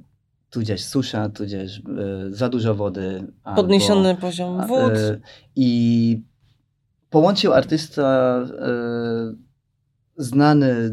[0.49, 1.81] Tudzież susza, tudzież e,
[2.29, 3.27] za dużo wody.
[3.43, 4.93] albo- Podniesiony poziom a, wód.
[4.93, 5.19] e,
[5.55, 6.21] I
[7.09, 9.33] połączył artysta e,
[10.17, 10.91] znany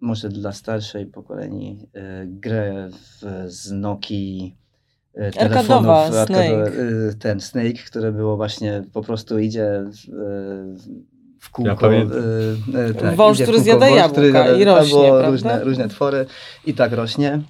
[0.00, 4.59] może dla starszej pokoleni e, grę w, z Nokii e,
[5.38, 6.72] Arkadowa, telefonów, Snake.
[7.10, 10.14] e, ten Snake, które było właśnie po prostu idzie w,
[11.44, 11.70] e, kółko.
[11.70, 12.18] Ja pamiętam.
[12.74, 14.12] e, e, tak, Wąż, który kółko zjada wąż, jabłka
[14.44, 16.26] który i rośnie, różne, różne twory
[16.66, 17.40] i tak rośnie.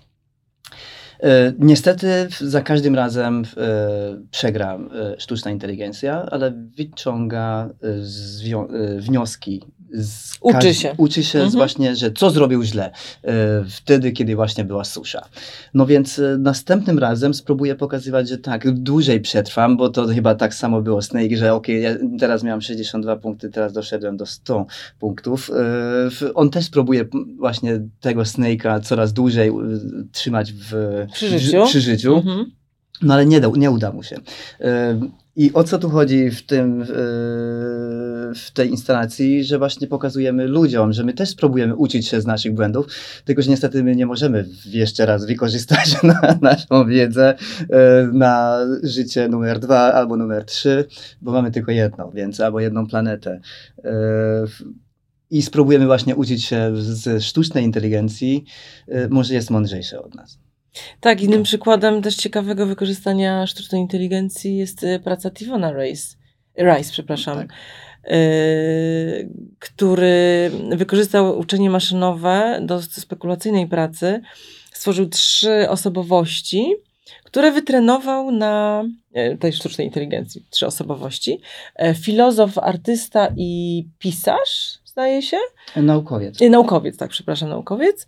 [1.23, 7.89] E, Niestety za każdym razem e, przegra e, sztuczna inteligencja, ale wyciąga e,
[8.71, 9.63] e, wnioski.
[10.41, 10.95] Uczy się.
[10.97, 11.57] Uczy się Mhm.
[11.57, 12.91] właśnie, że co zrobił źle
[13.25, 15.29] e, wtedy, kiedy właśnie była susza.
[15.75, 20.55] No więc e, następnym razem spróbuję pokazywać, że tak, dłużej przetrwam, bo to chyba tak
[20.55, 24.67] samo było Snake, że okej, ja teraz miałem 62 punkty, teraz doszedłem do 100
[24.99, 25.51] punktów.
[26.23, 27.05] E, On też próbuje
[27.39, 29.53] właśnie tego Snake'a coraz dłużej e,
[30.13, 30.73] trzymać w,
[31.13, 31.65] Przy życiu.
[31.67, 32.17] przy życiu.
[32.17, 32.51] Mhm.
[33.03, 34.17] No ale nie, da, nie uda mu się.
[35.37, 36.85] I o co tu chodzi w tym,
[38.35, 42.55] w tej instalacji, że właśnie pokazujemy ludziom, że my też spróbujemy uczyć się z naszych
[42.55, 42.87] błędów,
[43.25, 47.77] tylko że niestety my nie możemy jeszcze raz wykorzystać na naszą wiedzę yy,
[48.13, 50.85] na życie numer dwa albo numer trzy,
[51.23, 53.41] bo mamy tylko jedną, więc albo jedną planetę.
[53.85, 53.91] Yy,
[55.31, 58.45] I spróbujemy właśnie uczyć się ze sztucznej inteligencji,
[58.89, 60.39] yy, może jest mądrzejsze od nas.
[61.01, 66.17] Tak, innym przykładem też ciekawego wykorzystania sztucznej inteligencji jest praca Tivona Rice,
[66.59, 67.49] Rice przepraszam, Tak.
[68.07, 69.29] Y,
[69.59, 74.21] który wykorzystał uczenie maszynowe do spekulacyjnej pracy.
[74.73, 76.75] Stworzył trzy osobowości,
[77.25, 80.45] które wytrenował na e, tej sztucznej inteligencji.
[80.51, 81.41] Trzy osobowości.
[81.77, 85.37] E, Filozof, artysta i pisarz, zdaje się.
[85.77, 86.43] Naukowiec.
[86.43, 88.07] Y, Naukowiec, tak, przepraszam, naukowiec.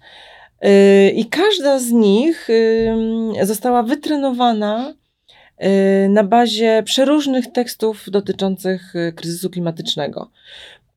[0.64, 2.48] Y, I każda z nich
[3.42, 5.01] została wytrenowana y,
[6.08, 10.30] na bazie przeróżnych tekstów dotyczących y, kryzysu klimatycznego.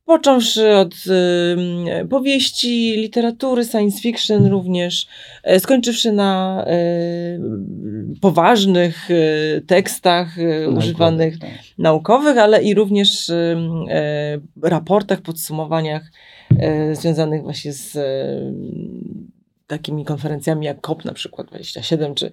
[0.05, 5.07] Począwszy od ym, powieści, literatury, science fiction również,
[5.55, 11.49] y, skończywszy na y, poważnych y, tekstach y, używanych tak.
[11.78, 13.32] naukowych, ale i również
[14.63, 16.11] raportach, podsumowaniach
[16.93, 17.97] związanych właśnie z
[19.68, 22.32] takimi konferencjami jak COP na przykład 27, czy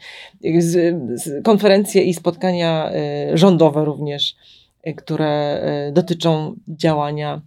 [1.44, 4.36] konferencje i spotkania e, rządowe również,
[4.82, 7.42] e, które e, dotyczą działania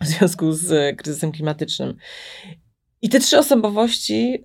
[0.00, 1.96] w związku z kryzysem klimatycznym.
[3.02, 4.42] I te trzy osobowości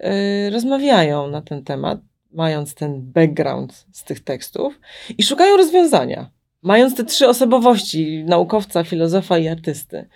[0.52, 2.00] rozmawiają na ten temat,
[2.32, 4.80] mając ten background z tych tekstów
[5.18, 10.08] i szukają rozwiązania mając te trzy osobowości, naukowca, filozofa i artysty.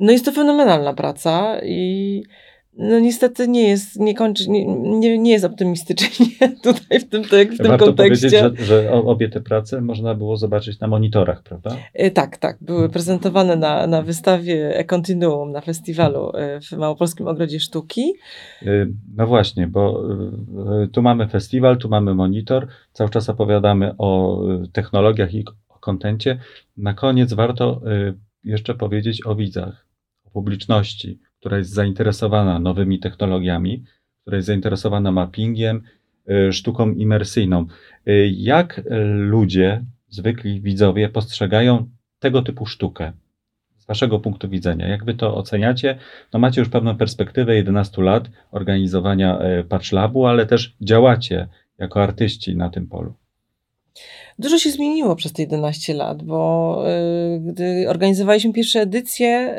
[0.00, 2.22] No jest to fenomenalna praca i
[2.78, 4.66] no niestety nie jest, nie kończy, nie,
[4.98, 6.26] nie, nie jest optymistycznie
[6.62, 8.40] tutaj w tym, tek- w tym Warto kontekście.
[8.42, 11.76] powiedzieć, że, że obie te prace można było zobaczyć na monitorach, prawda?
[11.94, 12.58] E, Tak, tak.
[12.60, 18.12] Były prezentowane na, na wystawie E Continuum na festiwalu e, w Małopolskim Ogrodzie Sztuki.
[18.62, 20.02] Y, No właśnie, bo
[20.92, 24.40] tu mamy festiwal, tu mamy monitor, cały czas opowiadamy o
[24.72, 26.38] technologiach i o kontencie.
[26.76, 27.80] Na koniec warto
[28.44, 29.86] jeszcze powiedzieć o widzach,
[30.24, 33.84] o publiczności, która jest zainteresowana nowymi technologiami,
[34.20, 35.82] która jest zainteresowana mappingiem,
[36.48, 37.66] y, sztuką imersyjną.
[38.08, 41.88] Y, Jak y, ludzie, zwykli widzowie, postrzegają
[42.18, 43.12] tego typu sztukę?
[43.76, 45.98] Z Waszego punktu widzenia, jak Wy to oceniacie?
[46.32, 52.02] No macie już pewną perspektywę 11 lat organizowania e, Patch Labu, ale też działacie jako
[52.02, 53.14] artyści na tym polu.
[54.38, 56.82] Dużo się zmieniło przez te 11 lat, bo
[57.36, 59.56] y, gdy organizowaliśmy pierwsze edycje,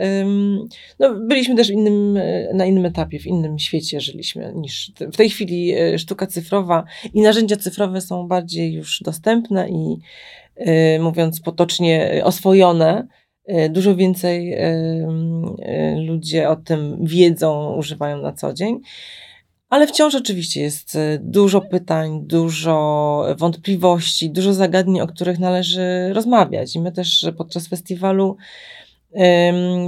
[1.00, 5.30] no, byliśmy też innym, y, na innym etapie, w innym świecie żyliśmy niż w tej
[5.30, 9.98] chwili y, sztuka cyfrowa i narzędzia cyfrowe są bardziej już dostępne i
[11.00, 13.08] mówiąc potocznie oswojone.
[13.70, 14.58] Dużo więcej
[16.08, 18.80] ludzie o tym wiedzą, używają na co dzień.
[19.74, 26.76] Ale wciąż oczywiście jest e, dużo pytań, dużo wątpliwości, dużo zagadnień, o których należy rozmawiać.
[26.76, 28.38] I my też podczas festiwalu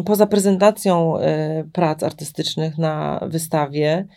[0.06, 1.14] Poza prezentacją
[1.74, 4.08] prac artystycznych na wystawie,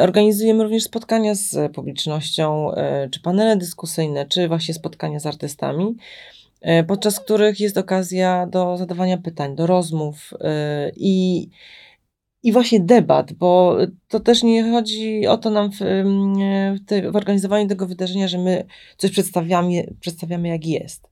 [0.00, 2.70] organizujemy również spotkania z publicznością,
[3.10, 5.96] czy panele dyskusyjne, czy właśnie spotkania z artystami,
[6.86, 10.34] podczas których jest okazja do zadawania pytań, do rozmów
[10.96, 11.48] i
[12.44, 13.76] i właśnie debat, bo
[14.08, 15.78] to też nie chodzi o to nam w,
[16.76, 18.64] w, te, w organizowaniu tego wydarzenia, że my
[18.96, 21.08] coś przedstawiamy, przedstawiamy jak jest.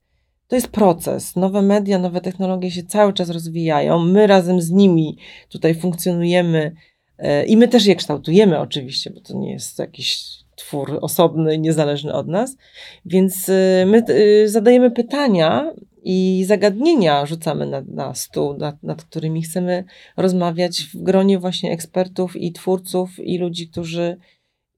[0.47, 1.35] To jest proces.
[1.35, 3.99] Nowe media, nowe technologie się cały czas rozwijają.
[3.99, 5.17] My razem z nimi
[5.49, 6.75] tutaj funkcjonujemy
[7.17, 10.25] e, i my też je kształtujemy, oczywiście, bo to nie jest jakiś
[10.55, 12.57] twór osobny, niezależny od nas.
[13.05, 15.73] Więc e, my e, zadajemy pytania
[16.03, 19.83] i zagadnienia rzucamy na, na stół, nad, nad, którymi chcemy
[20.17, 24.17] rozmawiać w gronie właśnie ekspertów i twórców i ludzi, którzy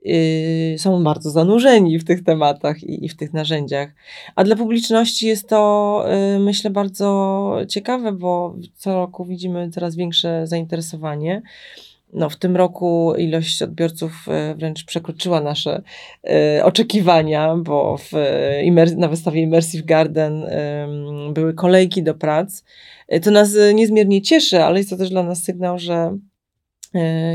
[0.02, 3.90] yy, są bardzo zanurzeni w tych tematach i, i, w tych narzędziach.
[4.36, 6.04] A dla publiczności jest to,
[6.34, 11.42] yy, myślę, bardzo ciekawe, bo co roku widzimy coraz większe zainteresowanie
[12.16, 15.82] no, w tym roku ilość odbiorców e, wręcz przekroczyła nasze
[16.24, 18.12] e, oczekiwania, bo w,
[18.98, 20.46] na wystawie Immersive Garden
[21.34, 22.64] były kolejki do prac.
[23.08, 26.35] E, to nas niezmiernie cieszy, ale jest to też dla nas sygnał, że E,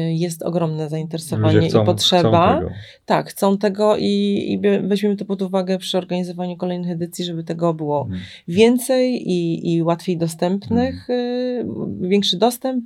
[0.09, 2.61] jest ogromne zainteresowanie chcą, i potrzeba.
[2.61, 2.71] Chcą
[3.05, 4.05] tak, chcą tego i,
[4.53, 8.21] i weźmiemy to pod uwagę przy organizowaniu kolejnych edycji, żeby tego było mhm.
[8.49, 12.09] więcej i, i łatwiej dostępnych, mhm.
[12.09, 12.85] większy dostęp.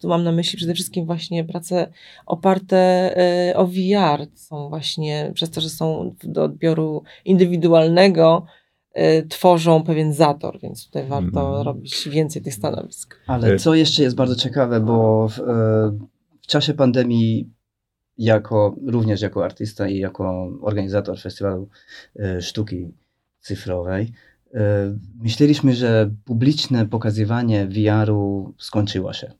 [0.00, 1.88] Tu mam na myśli przede wszystkim właśnie prace
[2.26, 2.76] oparte
[3.16, 4.26] e, o VR.
[4.34, 8.46] Są właśnie przez to, że są do odbioru indywidualnego,
[9.28, 11.62] tworzą pewien zator, więc tutaj warto mm.
[11.62, 13.20] robić więcej tych stanowisk.
[13.26, 15.40] Ale co jeszcze jest bardzo ciekawe, bo w,
[16.46, 17.50] w czasie pandemii
[18.18, 21.68] jako, również jako artysta i jako organizator festiwalu
[22.16, 22.94] e, sztuki
[23.40, 24.12] cyfrowej,
[24.54, 24.60] e,
[25.18, 29.32] myśleliśmy, że publiczne pokazywanie VR-u skończyło się.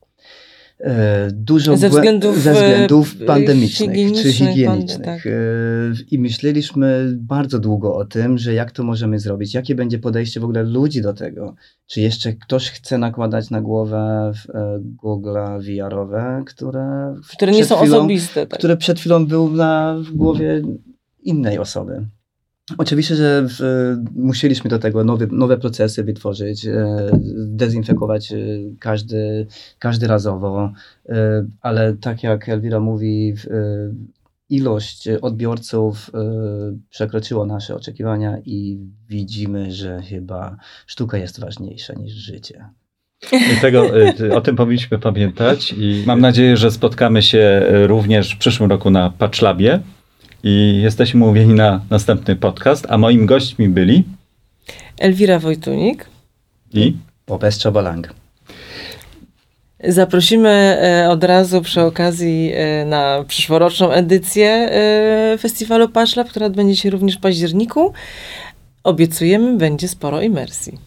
[0.79, 5.05] E, dużo ze względów, ze względów pandemicznych czy higienicznych.
[5.05, 5.27] Tak.
[5.27, 5.31] E,
[6.11, 10.43] I myśleliśmy bardzo długo o tym, że jak to możemy zrobić, jakie będzie podejście w
[10.43, 11.55] ogóle ludzi do tego.
[11.85, 17.97] Czy jeszcze ktoś chce nakładać na głowę e, gogla VR-owe, które, które nie są chwilą,
[17.97, 18.47] osobiste.
[18.47, 18.59] Tak.
[18.59, 20.61] Które przed chwilą był na w głowie
[21.23, 22.05] innej osoby.
[22.77, 23.59] Oczywiście, że w,
[24.15, 26.97] musieliśmy do tego nowe, nowe procesy wytworzyć, e,
[27.37, 28.37] dezynfekować e,
[28.79, 29.47] każdy,
[29.79, 30.73] każdy razowo,
[31.09, 33.33] e, ale tak jak Elwira mówi,
[34.49, 36.11] ilość odbiorców
[36.89, 42.65] przekroczyła nasze oczekiwania i widzimy, że chyba sztuka jest ważniejsza niż życie.
[43.31, 43.85] I tego,
[44.33, 49.09] o tym powinniśmy pamiętać i mam nadzieję, że spotkamy się również w przyszłym roku na
[49.09, 49.79] Patchlabie
[50.47, 54.03] i jesteśmy umówieni na następny podcast, a moim gośćmi byli
[54.97, 56.09] Elwira Wojtunik
[56.73, 56.93] i
[57.25, 58.13] Popes Czobalang.
[59.83, 66.75] Zaprosimy e, od razu przy okazji e, na przyszłoroczną edycję e, festiwalu Paszlab, która odbędzie
[66.75, 67.93] się również w październiku.
[68.83, 70.77] Obiecujemy, będzie sporo imersji.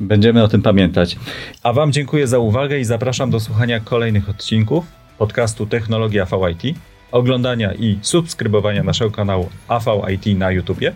[0.00, 1.16] Będziemy o tym pamiętać.
[1.62, 4.84] A Wam dziękuję za uwagę i zapraszam do słuchania kolejnych odcinków
[5.18, 6.76] podcastu Technologia VIT
[7.12, 10.92] oglądania i subskrybowania naszego kanału AVIT na YouTubie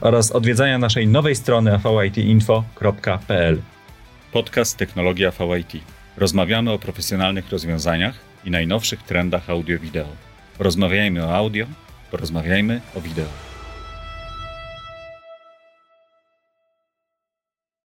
[0.00, 3.58] oraz odwiedzania naszej nowej strony avitinfo.pl.
[4.32, 5.82] Podcast Technologia VIT.
[6.16, 10.08] Rozmawiamy o profesjonalnych rozwiązaniach i najnowszych trendach audio-wideo.
[10.58, 11.66] Rozmawiajmy o audio,
[12.10, 13.45] porozmawiajmy o wideo.